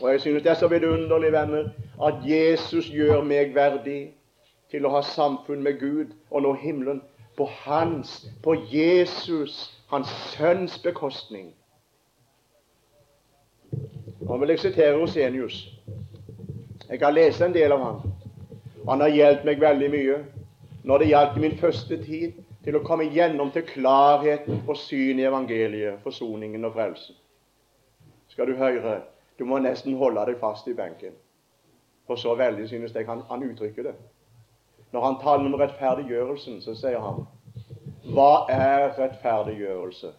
[0.02, 1.69] Og jeg synes det er så vidunderlig, venner,
[2.06, 4.13] at Jesus gjør meg verdig
[4.71, 7.02] til å ha samfunn med Gud og nå himmelen
[7.38, 11.54] på hans, på Jesus hans sønns bekostning.
[14.21, 15.63] Nå vil jeg sitere Rosenius.
[16.89, 18.02] Jeg kan lese en del av ham.
[18.89, 20.19] Han har hjulpet meg veldig mye
[20.89, 25.25] når det gjaldt min første tid til å komme gjennom til klarheten og syn i
[25.28, 27.17] evangeliet, forsoningen og frelsen.
[28.30, 29.02] Skal du høre,
[29.39, 31.17] du må nesten holde deg fast i benken.
[32.08, 33.95] For så veldig synes jeg han, han uttrykker det.
[34.91, 37.25] Når han taler om rettferdiggjørelsen, så sier han
[38.13, 40.13] hva er rettferdiggjørelse?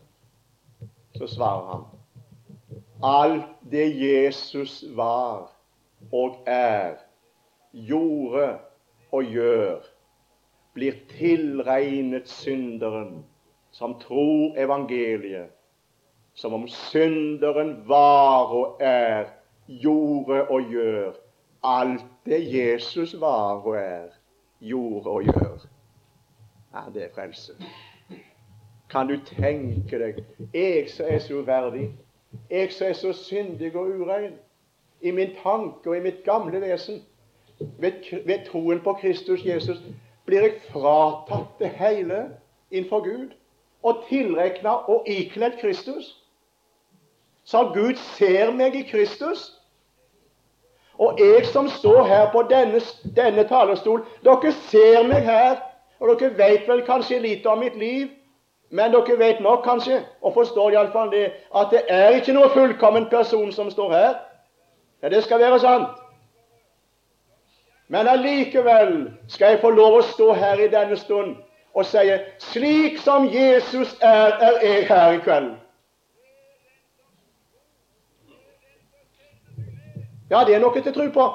[1.17, 1.89] Så svarer han
[3.03, 5.51] alt det Jesus var
[6.13, 6.95] og er,
[7.73, 8.59] gjorde
[9.13, 9.81] og gjør,
[10.75, 13.25] blir tilregnet synderen
[13.73, 15.51] som tror evangeliet,
[16.35, 19.31] som om synderen var og er,
[19.67, 21.13] gjorde og gjør
[21.63, 24.09] alt det Jesus var og er,
[24.61, 25.70] gjorde og gjør.
[26.75, 27.53] Ja, det er frelse.
[28.91, 30.21] Kan du tenke deg
[30.55, 31.91] jeg som er så uverdig,
[32.51, 34.35] jeg som er så syndig og urein
[35.01, 37.03] i min tanke og i mitt gamle vesen,
[37.79, 39.79] ved, ved troen på Kristus Jesus,
[40.27, 42.31] blir jeg fratatt det hele
[42.71, 43.35] innenfor Gud
[43.83, 46.17] og tilregna og ikledd Kristus.
[47.45, 49.57] Så Gud ser meg i Kristus.
[51.01, 52.81] Og jeg som står her på denne,
[53.17, 55.57] denne talerstol, dere ser meg her,
[56.01, 58.09] og dere vet vel kanskje lite om mitt liv.
[58.71, 63.09] Men dere vet nok kanskje, og forstår iallfall det, at det er ikke noe fullkommen
[63.11, 64.15] person som står her.
[65.03, 65.89] Ja, det skal være sant.
[67.89, 71.35] Men allikevel skal jeg få lov å stå her i denne stund
[71.75, 71.99] og si
[72.39, 75.51] slik som Jesus er, er jeg her i kveld.
[80.31, 81.27] Ja, det er noe til å tro på.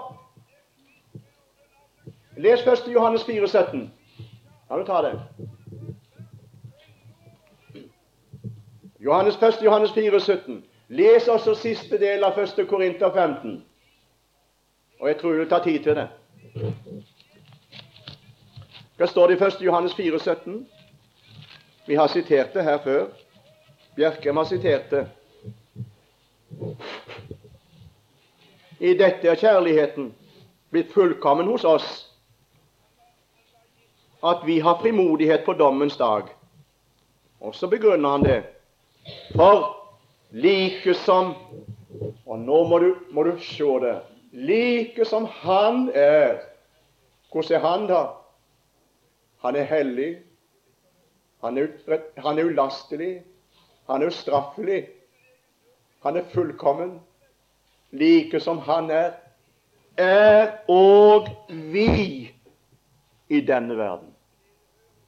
[2.39, 2.87] Les 1.
[2.91, 3.94] Johannes 4, 17.
[4.67, 5.21] Kan du ta det?
[8.99, 9.61] Johannes 1.
[9.61, 10.63] Johannes 4, 17.
[10.87, 12.67] Les også siste del av 1.
[12.69, 13.65] Korinter 15.
[14.99, 16.07] Og jeg tror du tar tid til det.
[18.97, 19.61] Hva står det i 1.
[19.61, 20.67] Johannes 4, 17?
[21.87, 23.05] Vi har sitert det her før.
[23.95, 25.07] Bjerkreim har sitert det.
[28.79, 30.13] I dette er kjærligheten
[30.71, 32.14] blitt fullkommen hos oss,
[34.23, 36.23] at vi har frimodighet på dommens dag.
[37.39, 38.43] Og så begrunner han det.
[39.35, 39.75] For
[40.31, 41.35] like som
[42.25, 43.95] Og nå må du, må du se det.
[44.31, 46.41] Like som han er.
[47.31, 48.01] Hvordan er han, da?
[49.41, 50.17] Han er hellig.
[51.43, 51.67] Han er,
[52.17, 53.23] han er ulastelig.
[53.87, 54.87] Han er ustraffelig.
[56.03, 56.99] Han er fullkommen.
[57.91, 59.11] Like som han er,
[59.97, 62.34] er og vi
[63.29, 64.11] i denne verden.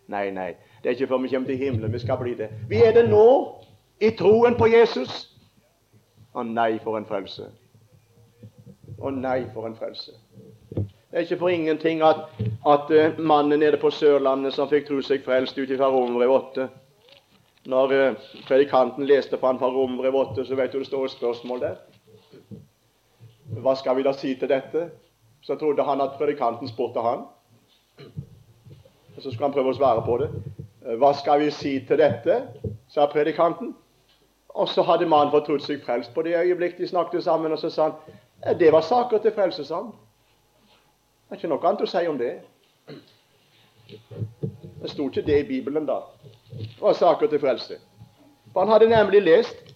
[0.08, 2.49] Nei, nei, det er ikke før vi kommer til himmelen vi skal bli det.
[2.69, 3.25] Vi er det nå,
[3.99, 5.25] i troen på Jesus.
[6.38, 7.49] Å nei, for en frelse.
[9.01, 10.13] Å nei, for en frelse.
[10.73, 12.27] Det er ikke for ingenting at,
[12.67, 16.67] at uh, mannen nede på Sørlandet som fikk tro seg frelst ut fra Romerbrev 8
[17.71, 21.15] Når uh, predikanten leste for han fra Romerbrev 8, så vet du det står et
[21.15, 21.80] spørsmål der.
[23.63, 24.89] Hva skal vi da si til dette?
[25.41, 27.25] Så trodde han at predikanten spurte han.
[27.99, 30.29] Og Så skulle han prøve å svare på det.
[31.01, 32.41] Hva skal vi si til dette?
[32.89, 33.75] sa predikanten.
[34.49, 37.51] Og så hadde mannen fått seg frelst på det øyeblikk de snakket sammen.
[37.51, 39.91] Og så sa han det var saker til frelse, sa han.
[41.27, 42.33] Det er ikke noe annet å si om det.
[44.81, 45.99] Det sto ikke det i Bibelen da.
[46.53, 47.79] Det var saker til frelse.
[48.53, 49.73] For han hadde nemlig lest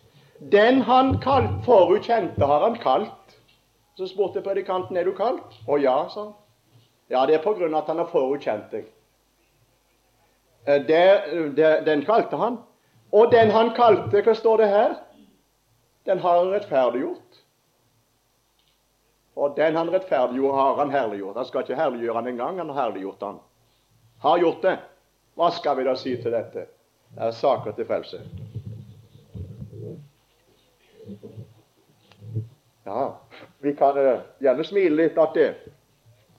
[0.52, 1.20] Den han
[1.66, 3.36] forut kjente, har han kalt.
[3.98, 5.60] Så spurte predikanten er du kalt.
[5.68, 6.34] Å ja, sa han.
[7.12, 8.90] Ja, det er av at han har forutkjent deg.
[10.66, 10.84] Eh,
[11.86, 12.62] den kalte han.
[13.12, 14.94] Og den han kalte, hva står det her?
[16.08, 17.42] Den har han rettferdiggjort.
[19.36, 21.36] Og den han rettferdiggjorde, har han herliggjort.
[21.36, 23.42] Han skal ikke herliggjøre han engang, han har herliggjort han.
[24.24, 24.78] Har gjort det.
[25.36, 26.66] Hva skal vi da si til dette?
[27.12, 28.22] Det er saker til frelse.
[32.86, 33.04] Ja,
[33.60, 35.52] vi kan uh, gjerne smile litt av det,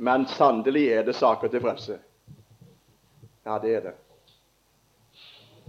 [0.03, 1.97] men sannelig er det saker til frelse.
[3.47, 3.93] Ja, det er det.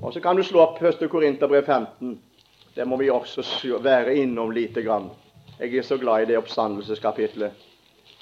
[0.02, 1.04] Og Så kan du slå opp 1.
[1.10, 2.15] Korinterbrev 15.
[2.76, 5.12] Det må vi også være innom lite grann.
[5.60, 7.52] Jeg er så glad i det oppstandelseskapitlet.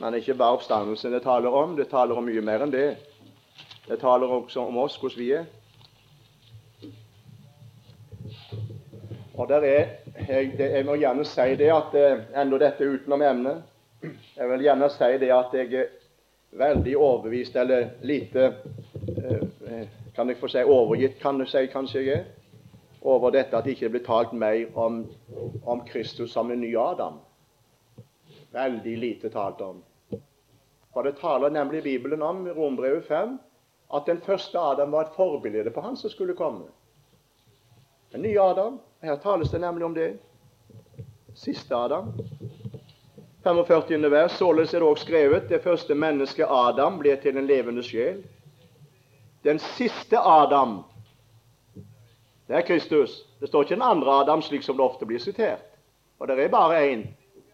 [0.01, 2.97] Men ikke bare oppstandelsen det taler om, det taler om mye mer enn det.
[3.87, 5.45] Det taler også om oss, hvordan vi er.
[9.39, 9.95] Og der er,
[10.27, 13.63] jeg, jeg må gjerne si det at eh, enda dette utenom emnet
[14.35, 16.00] Jeg vil gjerne si det at jeg er
[16.51, 18.53] veldig overbevist, eller lite
[19.17, 22.25] eh, eh, Kan jeg få si overgitt, kan du si kanskje jeg er,
[23.01, 25.05] over dette at det ikke blir talt mer om,
[25.63, 27.21] om Kristus som en ny Adam.
[28.51, 29.79] Veldig lite talt om.
[30.93, 33.37] For det taler nemlig Bibelen om, Rombrevet 5,
[33.93, 36.67] at den første Adam var et forbilde på han som skulle komme.
[38.11, 38.79] En ny Adam.
[39.01, 40.17] Her tales det nemlig om det.
[41.33, 42.11] Siste Adam.
[43.43, 44.09] 45.
[44.11, 44.31] vers.
[44.31, 48.21] Således er det også skrevet det første mennesket Adam ble til en levende sjel.
[49.43, 50.83] Den siste Adam,
[52.47, 53.23] det er Kristus.
[53.39, 55.65] Det står ikke en andre Adam, slik som det ofte blir sitert.
[56.19, 57.07] Og det er bare én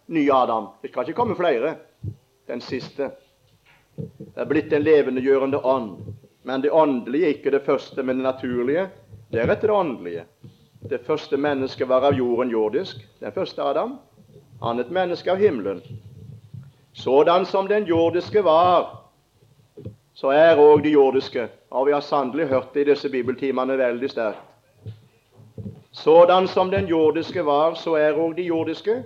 [0.08, 0.68] ny Adam.
[0.82, 1.76] Det skal ikke komme flere.
[2.48, 3.12] Den siste.
[3.96, 6.16] Det er blitt en levendegjørende ånd.
[6.44, 8.90] Men det åndelige, er ikke det første, men det naturlige.
[9.32, 10.26] Deretter det åndelige.
[10.90, 13.98] Det første mennesket var av jorden jordisk, den første Adam.
[14.62, 15.82] Annet menneske av himmelen.
[16.94, 19.04] Sådan som den jordiske var,
[20.14, 21.48] så er òg de jordiske.
[21.70, 24.40] Og vi har sannelig hørt det i disse bibeltimene veldig sterkt.
[25.92, 29.04] Sådan som den jordiske var, så er òg de jordiske.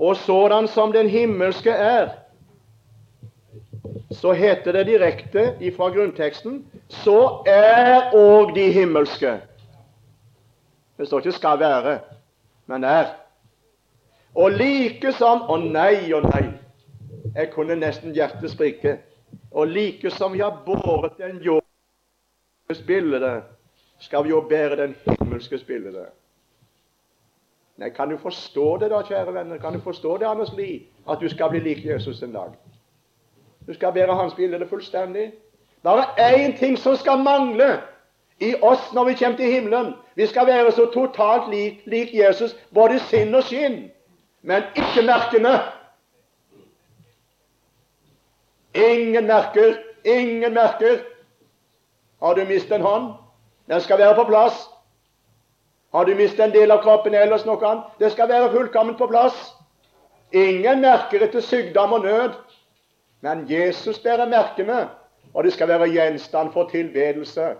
[0.00, 2.08] Og sådan som den himmelske er,
[4.10, 9.40] så heter det direkte ifra grunnteksten så er òg de himmelske.
[10.98, 11.98] Det står ikke 'skal være',
[12.66, 13.25] men 'er'.
[14.36, 16.44] Og like som Å nei, å nei.
[17.36, 18.98] Jeg kunne nesten hjertet sprikke.
[19.52, 23.32] Og like som vi har båret den jordiske spillede,
[24.00, 26.06] skal vi jo bære den himmelske spillede.
[27.76, 29.58] Nei, Kan du forstå det, da, kjære venner?
[29.58, 30.86] Kan du forstå det, Anders Lie?
[31.08, 32.52] At du skal bli lik Jesus en dag?
[33.66, 35.32] Du skal bære hans bilde fullstendig.
[35.82, 37.80] Bare én ting som skal mangle
[38.40, 39.94] i oss når vi kommer til himmelen.
[40.14, 43.90] Vi skal være så totalt lik, lik Jesus, både sinn og skinn,
[44.46, 45.56] men ikke merkene.
[48.74, 49.74] Ingen merker.
[50.04, 51.00] Ingen merker.
[52.22, 53.12] Har du mistet en hånd?
[53.66, 54.68] Den skal være på plass.
[55.92, 57.90] Har du mistet en del av kroppen ellers noe annet?
[57.98, 59.36] Det skal være fullkomment på plass.
[60.32, 62.38] Ingen merker etter sykdom og nød.
[63.26, 64.88] Men Jesus bærer merkene,
[65.34, 67.54] og det skal være gjenstand for tilbedelse.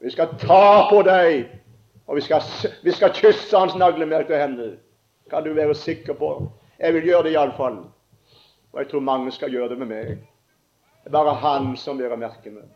[0.00, 1.44] Vi skal ta på deg,
[2.06, 2.42] og vi skal,
[2.82, 4.72] vi skal kysse hans naglemerkede hender.
[5.32, 6.52] Kan du være sikker på.
[6.78, 7.78] Jeg vil gjøre det iallfall.
[8.72, 10.10] Og jeg tror mange skal gjøre det med meg.
[11.04, 12.66] Det er bare han som bærer merkene.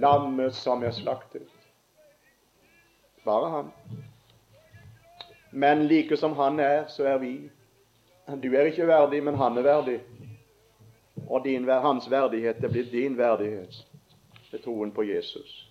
[0.00, 1.44] Lammet som er slaktet.
[3.24, 3.68] Bare han.
[5.52, 7.34] Men like som han er, så er vi.
[8.40, 10.00] Du er ikke verdig, men han er verdig.
[11.28, 13.76] Og din, hans verdighet, det blir din verdighet
[14.52, 15.68] ved troen på Jesus.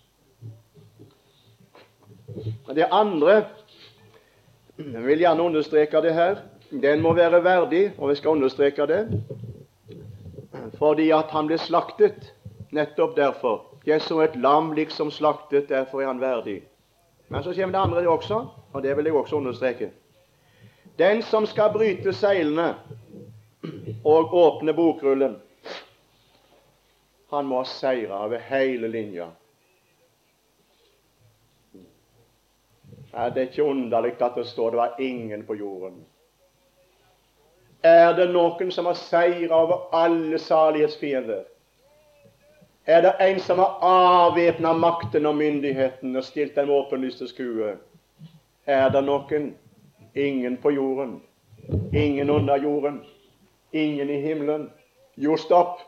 [2.67, 3.45] Men Det andre
[4.77, 6.35] jeg vil gjerne understreke det her.
[6.71, 9.23] Den må være verdig, og vi skal understreke det,
[10.77, 12.33] fordi at han ble slaktet.
[12.73, 13.61] Nettopp derfor.
[13.85, 16.63] Jeg så et lam liksom slaktet, derfor er han verdig.
[17.29, 19.91] Men så kommer det andre også, og det vil jeg også understreke.
[20.99, 22.73] Den som skal bryte seilene
[24.05, 25.37] og åpne bokrullen,
[27.29, 29.29] han må seire over hele linja.
[33.13, 36.05] Ja, det er ikke underlig at det står det var ingen på jorden.
[37.83, 41.43] Er det noen som har seira over alle salighetsfiender?
[42.85, 47.75] Er det en som har avvæpna makten og myndigheten og stilt dem åpenlyst til skue?
[48.65, 49.53] Er det noen?
[50.15, 51.21] Ingen på jorden.
[51.93, 53.03] Ingen under jorden.
[53.71, 54.71] Ingen i himmelen.
[55.17, 55.79] Jo, stopp.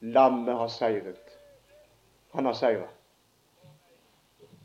[0.00, 1.38] Lammet har seiret.
[2.34, 2.93] Han har seiret.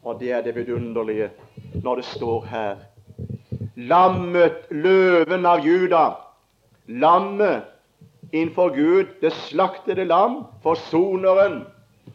[0.03, 1.29] Og det er det vidunderlige
[1.83, 2.75] når det står her
[3.79, 6.05] Lammet, løven av Juda.
[6.87, 7.63] Lammet
[8.31, 11.61] innenfor Gud, det slaktede lam, forsoneren,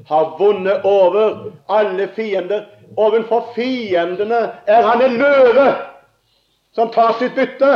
[0.07, 2.66] har vunnet over alle fiender.
[2.97, 5.66] Ovenfor fiendene er han en løve
[6.76, 7.72] som tar sitt bytte.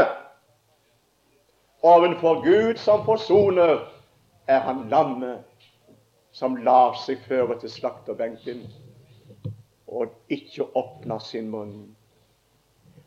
[1.82, 3.78] Ovenfor Gud som forsoner,
[4.48, 5.44] er han lammet
[6.32, 8.62] som lar seg føre til slakterbenken
[9.88, 11.96] og ikke åpner sin munn.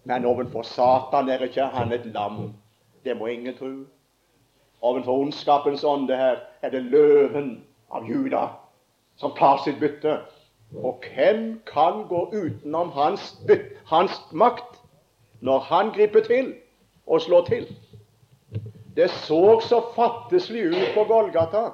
[0.04, 2.54] Men ovenfor Satan er ikke han et lam.
[3.06, 3.72] Det må ingen tro.
[4.82, 8.48] Ovenfor ondskapens ånde her er det løven av Juda
[9.22, 10.18] som tar sitt bytte.
[10.74, 13.36] Og hvem kan gå utenom hans,
[13.86, 14.80] hans makt
[15.42, 16.54] når han griper til
[17.06, 17.68] og slår til?
[18.96, 21.70] Det så så fatteslig ut på Golgata.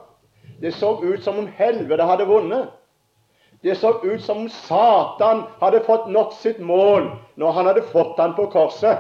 [0.61, 2.73] Det så ut som om helvete hadde vunnet.
[3.61, 8.19] Det så ut som om Satan hadde fått nådd sitt mål når han hadde fått
[8.21, 8.99] han på korset.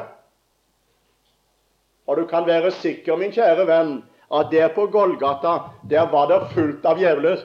[2.07, 3.93] Og du kan være sikker, min kjære venn,
[4.31, 7.43] at der på Golgata, der var det fullt av djevler.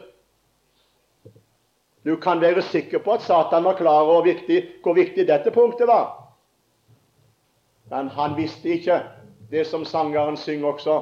[2.02, 5.86] Du kan være sikker på at Satan var klar over viktig, hvor viktig dette punktet
[5.86, 6.08] var.
[7.90, 9.02] Men han visste ikke
[9.50, 10.96] det som sangeren synger også.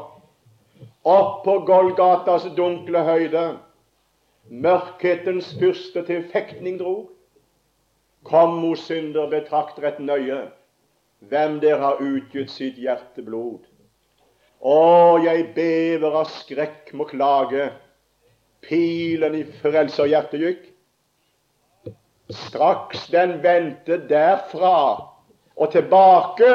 [1.04, 3.44] Opp på Golgatas dunkle høyde,
[4.50, 7.10] mørkhetens fyrste til fektning dro.
[8.26, 10.48] Kom, o synder, betrakt rett nøye
[11.30, 13.62] hvem der har utgitt sitt hjerteblod.
[14.60, 17.70] Å, jeg bever av skrekk må klage,
[18.64, 20.66] pilen i frelserhjertet gikk.
[22.30, 24.76] Straks den vendte derfra
[25.56, 26.50] og tilbake,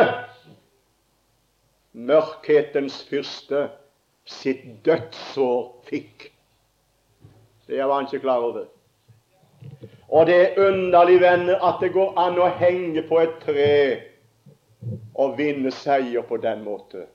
[1.95, 3.67] mørkhetens fyrste
[4.25, 6.31] sitt dødsår fikk.
[7.68, 8.66] Det var han ikke klar over.
[10.09, 13.72] Og det er underlig, venner, at det går an å henge på et tre
[15.16, 17.07] og vinne seier på den måten.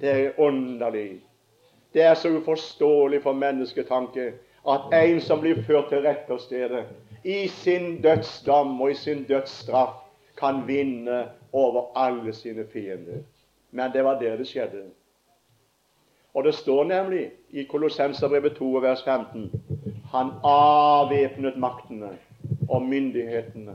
[0.00, 1.22] Det er underlig.
[1.92, 4.32] Det er så uforståelig for mennesketanke
[4.68, 6.84] at en som blir ført til rette stedet,
[7.24, 10.02] i sin dødsdom og i sin dødsstraff
[10.38, 13.22] kan vinne over alle sine fiender.
[13.70, 14.84] Men det var der det skjedde.
[16.34, 19.50] Og det står nemlig i Kolossenserbrevet 2, vers 15
[20.12, 22.08] han avvæpnet maktene
[22.68, 23.74] og myndighetene,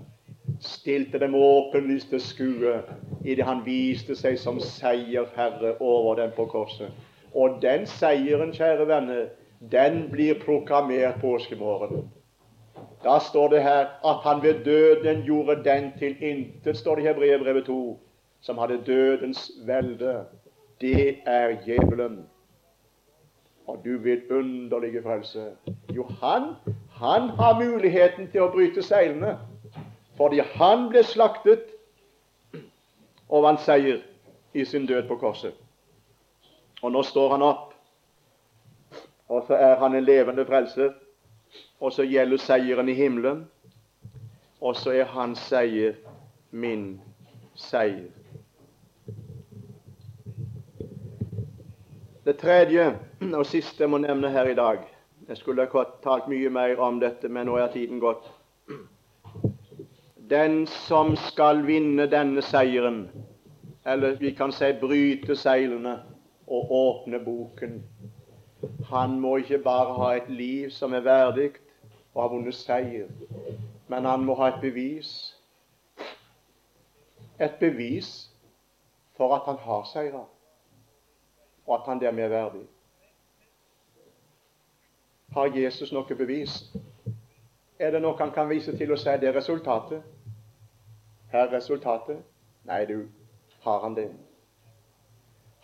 [0.60, 2.76] stilte dem åpenlyst til skue
[3.26, 6.94] idet han viste seg som seierherre over dem på korset.
[7.34, 9.26] Og den seieren, kjære venner,
[9.72, 12.08] den blir proklamert påskemorgen.
[13.04, 17.08] Da står det her at han ved døden gjorde den til intet, står det i
[17.08, 18.00] Hebreerbrevet 2,
[18.42, 20.24] som hadde dødens velde.
[20.82, 22.26] Det er djevelen
[23.68, 25.52] og du vidunderlige frelse.
[25.96, 26.54] Jo, han,
[26.92, 29.36] han har muligheten til å bryte seilene,
[30.18, 31.74] fordi han ble slaktet
[33.28, 34.00] og vant seier
[34.54, 35.54] i sin død på korset.
[36.82, 37.74] Og nå står han opp,
[39.28, 40.94] og så er han en levende frelser.
[41.80, 43.44] Og så gjelder seieren i himmelen,
[44.62, 45.94] og så er hans seier
[46.52, 47.02] min
[47.56, 48.08] seier.
[52.28, 52.90] Det tredje
[53.38, 54.82] og siste jeg må nevne her i dag
[55.30, 58.28] Jeg skulle ha talt mye mer om dette, men nå er tiden gått.
[60.34, 63.06] Den som skal vinne denne seieren,
[63.88, 65.96] eller vi kan si bryte seilene
[66.48, 67.80] og åpne boken,
[68.92, 71.54] han må ikke bare ha et liv som er verdig
[72.14, 73.08] og har vunnet seier,
[73.88, 75.14] men han må ha et bevis.
[77.40, 78.18] Et bevis
[79.16, 80.28] for at han har seira
[81.68, 82.66] og at han dermed er verdig.
[85.34, 86.62] Har Jesus noe bevis?
[87.80, 90.02] Er det noe han kan vise til og si det er resultatet?
[91.32, 92.24] Her er resultatet?
[92.66, 93.08] Nei, du,
[93.62, 94.08] har han det?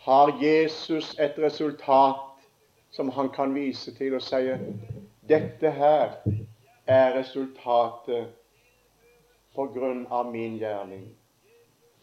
[0.04, 2.20] Har Jesus et resultat
[2.90, 4.52] som han kan vise til og si
[5.28, 6.18] dette her
[6.86, 8.28] er resultatet
[9.54, 11.08] på grunn av min gjerning,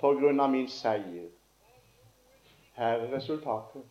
[0.01, 1.29] på grunn av min seier?
[2.73, 3.85] Her er resultatet.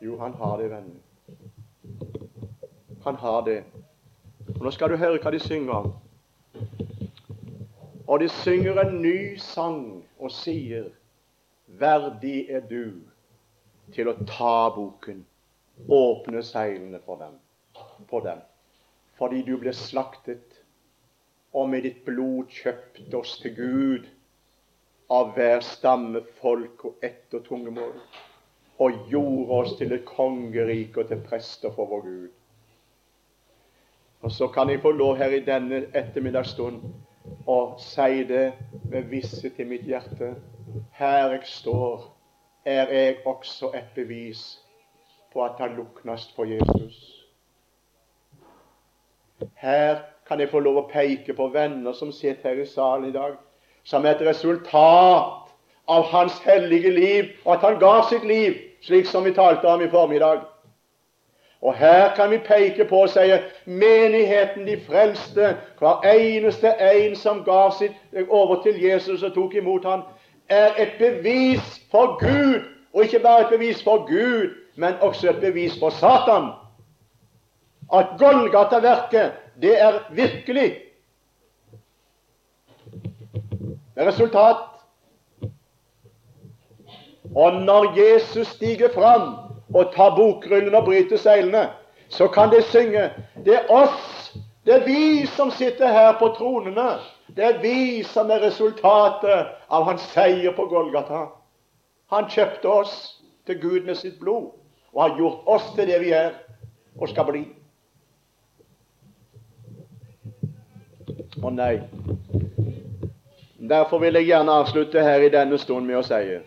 [0.00, 1.00] Jo, han har det, venner.
[3.04, 3.64] Han har det.
[4.54, 5.88] Og Nå skal du høre hva de synger om.
[8.06, 9.82] Og de synger en ny sang
[10.18, 10.92] og sier
[11.78, 12.94] Verdig er du
[13.92, 15.20] til å ta boken,
[15.84, 17.34] åpne seilene for dem,
[18.08, 18.40] på dem,
[19.20, 20.56] fordi du ble slaktet,
[21.52, 24.08] og med ditt blod kjøpt oss til Gud
[25.12, 27.94] av hver stamme, folk og ett og tungemål,
[28.78, 32.28] og gjorde oss til et kongerike og til prester for vår Gud.
[34.20, 36.82] Og så kan jeg få lov her i denne ettermiddagsstund
[37.46, 38.52] å si det
[38.90, 40.34] med visshet i mitt hjerte.
[40.92, 42.08] Her jeg står,
[42.64, 44.58] er jeg også et bevis
[45.32, 47.24] på at han luknast for Jesus.
[49.54, 53.14] Her kan jeg få lov å peke på venner som sitter her i salen i
[53.14, 53.36] dag,
[53.84, 55.52] som et resultat
[55.88, 59.82] av hans hellige liv, og at han ga sitt liv, slik som vi talte om
[59.82, 60.40] i formiddag.
[61.62, 63.32] Og her kan vi peke på og si
[63.66, 69.84] menigheten, de frelste, hver eneste en som ga sitt over til Jesus og tok imot
[69.84, 70.02] ham,
[70.48, 72.62] er et bevis for Gud.
[72.94, 76.50] Og ikke bare et bevis for Gud, men også et bevis for Satan.
[77.94, 80.76] At Golgata-verket, det er virkelig
[83.96, 84.77] med resultat.
[87.34, 89.34] Og når Jesus stiger fram
[89.74, 91.68] og tar bokrullen og bryter seilene,
[92.08, 93.10] så kan de synge
[93.44, 94.32] Det er oss,
[94.64, 96.98] det er vi som sitter her på tronene.
[97.36, 101.26] Det er vi som er resultatet av hans seier på Golgata.
[102.10, 104.50] Han kjøpte oss til Gud med sitt blod
[104.92, 106.32] og har gjort oss til det vi er
[106.98, 107.44] og skal bli.
[111.44, 111.84] Å nei,
[113.58, 116.38] Derfor vil jeg gjerne avslutte her i denne stund med å si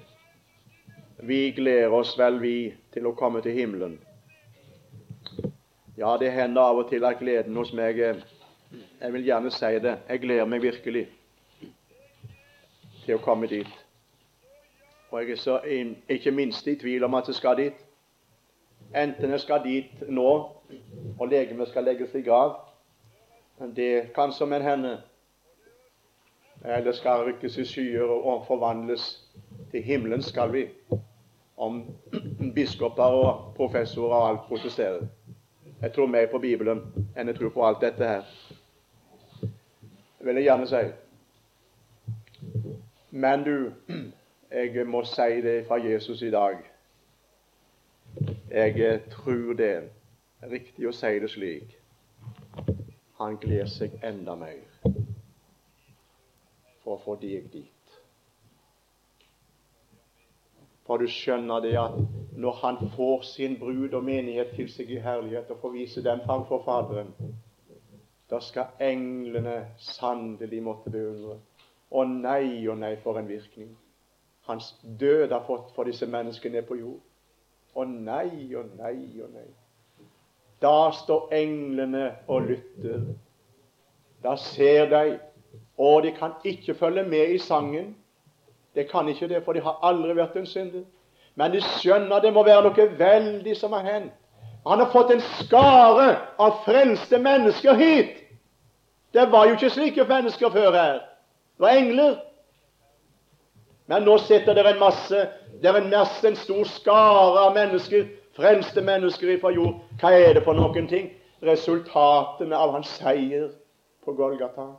[1.21, 3.99] vi gleder oss vel, vi, til å komme til himmelen.
[5.97, 9.97] Ja, det hender av og til at gleden hos meg Jeg vil gjerne si det.
[10.09, 11.05] Jeg gleder meg virkelig
[13.05, 13.67] til å komme dit.
[15.11, 15.59] Og jeg er så
[16.09, 17.77] ikke minst i tvil om at jeg skal dit.
[18.95, 20.31] Enten jeg skal dit nå,
[21.19, 22.55] og legemet skal legges i grav
[23.75, 24.97] Det kan som en hende
[26.65, 29.27] eller skal rykkes i skyer og forvandles
[29.71, 30.65] til himmelen skal vi.
[31.61, 31.81] Om
[32.55, 35.05] biskoper og professorer og alt protesterer.
[35.81, 36.81] Jeg tror mer på Bibelen
[37.17, 38.25] enn jeg tror på alt dette her.
[39.41, 40.83] Det vil jeg gjerne si.
[43.11, 43.71] Men du,
[44.51, 46.57] jeg må si det fra Jesus i dag.
[48.51, 49.71] Jeg tror det
[50.41, 51.77] er riktig å si det slik.
[53.21, 54.63] han gleder seg enda mer
[56.81, 57.80] for å få deg dit.
[60.87, 61.99] For du skjønner det at
[62.41, 66.23] når han får sin brud og menighet til seg i herlighet og får vise dem
[66.25, 67.13] fram for Faderen,
[68.31, 71.37] da skal englene sannelig måtte beundre.
[71.91, 73.71] Å nei, å nei, for en virkning
[74.51, 77.01] hans død har fått for disse menneskene på jord.
[77.75, 79.47] Å nei, å nei, å nei.
[80.61, 83.05] Da står englene og lytter.
[84.21, 85.19] Da ser de,
[85.77, 87.95] og de kan ikke følge med i sangen.
[88.75, 90.83] Det kan ikke det, for de har aldri vært synder.
[91.35, 94.11] Men de skjønner det må være noe veldig som har hendt.
[94.67, 98.17] Han har fått en skare av frelste mennesker hit.
[99.13, 100.99] Det var jo ikke slike mennesker før her.
[101.57, 102.19] Det var engler.
[103.89, 105.23] Men nå sitter det en masse,
[105.61, 108.05] det er en masse, en stor skare av mennesker,
[108.37, 109.81] frelste mennesker fra jord.
[109.99, 111.09] Hva er det for noen ting?
[111.43, 113.49] Resultatene av hans seier
[114.05, 114.69] på Golgata.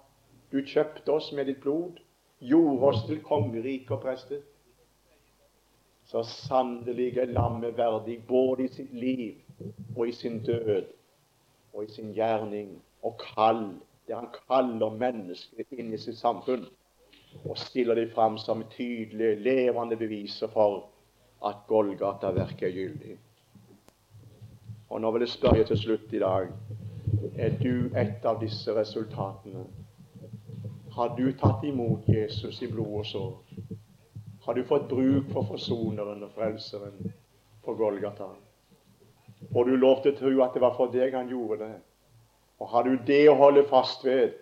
[0.53, 1.99] Du kjøpte oss med ditt blod,
[2.43, 4.43] gjorde oss til kongerike og prester.
[6.11, 9.39] Så sannelig er lammet verdig både i sitt liv
[9.97, 10.91] og i sin død
[11.73, 13.65] og i sin gjerning og kall,
[14.07, 16.67] der han kaller mennesket inn i sitt samfunn
[17.49, 20.89] og stiller det fram som tydelige, levende beviser for
[21.47, 23.17] at Golgata-verket er gyldig.
[24.91, 26.51] Og Nå vil jeg spørre til slutt i dag
[27.39, 29.65] er du et av disse resultatene.
[30.95, 33.37] Har du tatt imot Jesus i blod og sår?
[34.45, 37.13] Har du fått bruk for forsoneren og frelseren
[37.65, 38.27] på Golgata?
[39.53, 41.77] Får du lov til å tro at det var for deg han gjorde det?
[42.61, 44.35] Og har du det å holde fast ved,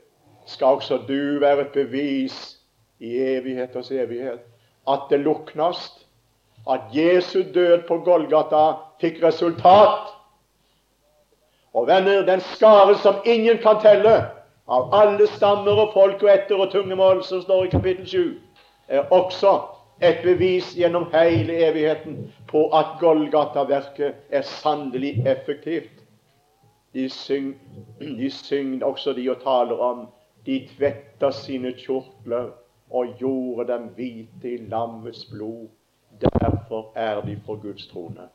[0.50, 2.40] skal også du være et bevis
[2.98, 4.42] i evigheters evighet.
[4.90, 6.02] At det luknast.
[6.66, 8.64] At Jesu død på Golgata
[9.00, 10.10] fikk resultat.
[11.78, 14.18] Og venner, den skare som ingen kan telle,
[14.70, 18.40] av alle stammer og folk og etter og tungemål, som står i kapittel 7,
[18.88, 19.56] er også
[20.02, 26.00] et bevis gjennom hele evigheten på at Golgata-verket er sannelig effektivt.
[26.94, 30.06] De synger de syng også de og taler om
[30.46, 32.50] de tvetta sine kjortler
[32.90, 35.68] og gjorde dem hvite i lammets blod.
[36.20, 38.28] Derfor er de for Guds trone.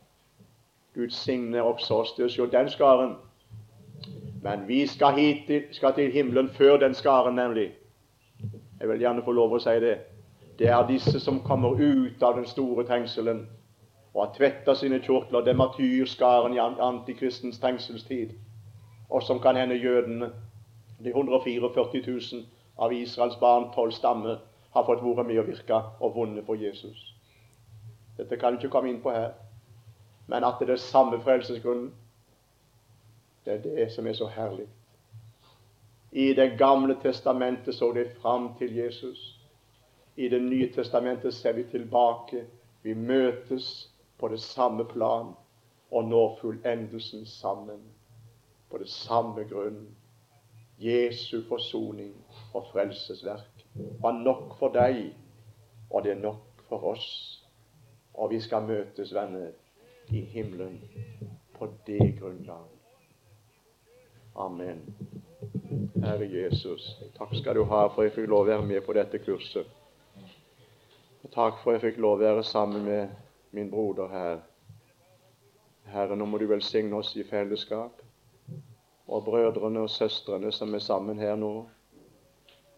[0.96, 3.18] Gud signe også oss til å se den skaren.
[4.46, 7.72] Men vi skal, hit, skal til himmelen før den skaren, nemlig.
[8.80, 9.96] Jeg vil gjerne få lov å si det.
[10.60, 13.48] Det er disse som kommer ut av den store trengselen
[14.14, 15.42] og har tvetta sine kjortler.
[15.42, 18.38] Det er martyrskaren i antikristens trengselstid.
[19.10, 20.30] Og som kan hende jødene.
[21.02, 22.46] De 144 000
[22.78, 24.38] av Israels barn, tolv stammer,
[24.78, 27.16] har fått være med og virke og vunnet for Jesus.
[28.18, 29.34] Dette kan ikke komme inn på her.
[30.28, 31.92] Men at det er samme frelsesgrunnen,
[33.46, 34.68] det er det som er så herlig.
[36.12, 39.40] I Det gamle testamentet så det fram til Jesus.
[40.16, 42.46] I Det nye testamentet ser vi tilbake.
[42.84, 45.34] Vi møtes på det samme plan
[45.92, 47.82] og når fullendelsen sammen.
[48.70, 49.88] På det samme grunn.
[50.80, 52.14] Jesu forsoning
[52.54, 53.66] og frelsesverk
[54.02, 55.14] var nok for deg,
[55.90, 57.08] og det er nok for oss.
[58.14, 59.52] Og vi skal møtes, venner,
[60.10, 60.82] i himmelen
[61.58, 62.75] på det grunnlag.
[64.36, 64.82] Amen.
[66.04, 69.22] Herre Jesus, takk skal du ha for jeg fikk lov å være med på dette
[69.24, 69.70] kurset.
[71.24, 73.14] Og takk for jeg fikk lov å være sammen med
[73.56, 74.44] min broder her.
[75.94, 78.04] Herre, nå må du velsigne oss i fellesskap
[79.06, 81.54] og brødrene og søstrene som er sammen her nå,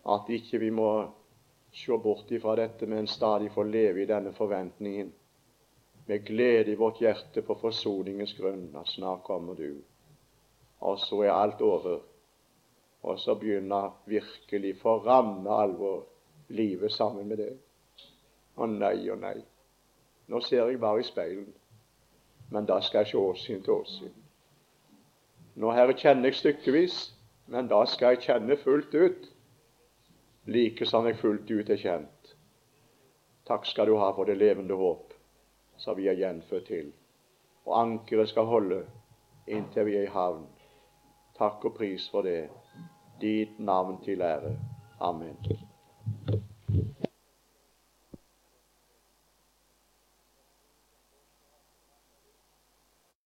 [0.06, 0.92] at ikke vi må
[1.74, 5.10] se bort ifra dette, men stadig få leve i denne forventningen
[6.08, 9.82] med glede i vårt hjerte på forsoningens grunn, at snart kommer du.
[10.80, 12.00] Og så er alt over.
[13.04, 16.04] Og så begynner virkelig for ramme alvor
[16.50, 17.58] livet sammen med deg.
[18.58, 19.38] Å nei å nei.
[20.28, 21.54] Nå ser jeg bare i speilet,
[22.52, 24.16] men da skal jeg se åsyn til åsyn.
[25.58, 26.98] Nå her kjenner jeg stykkevis,
[27.48, 29.30] men da skal jeg kjenne fullt ut,
[30.48, 32.34] like som jeg fullt ut er kjent.
[33.48, 35.16] Takk skal du ha for det levende håp
[35.80, 36.92] som vi er gjenfødt til.
[37.68, 38.82] Og ankeret skal holde
[39.48, 40.44] inntil vi er i havn.
[41.38, 42.50] Takk og pris for det.
[43.22, 44.58] Ditt navn til ære.
[45.00, 45.38] Amen.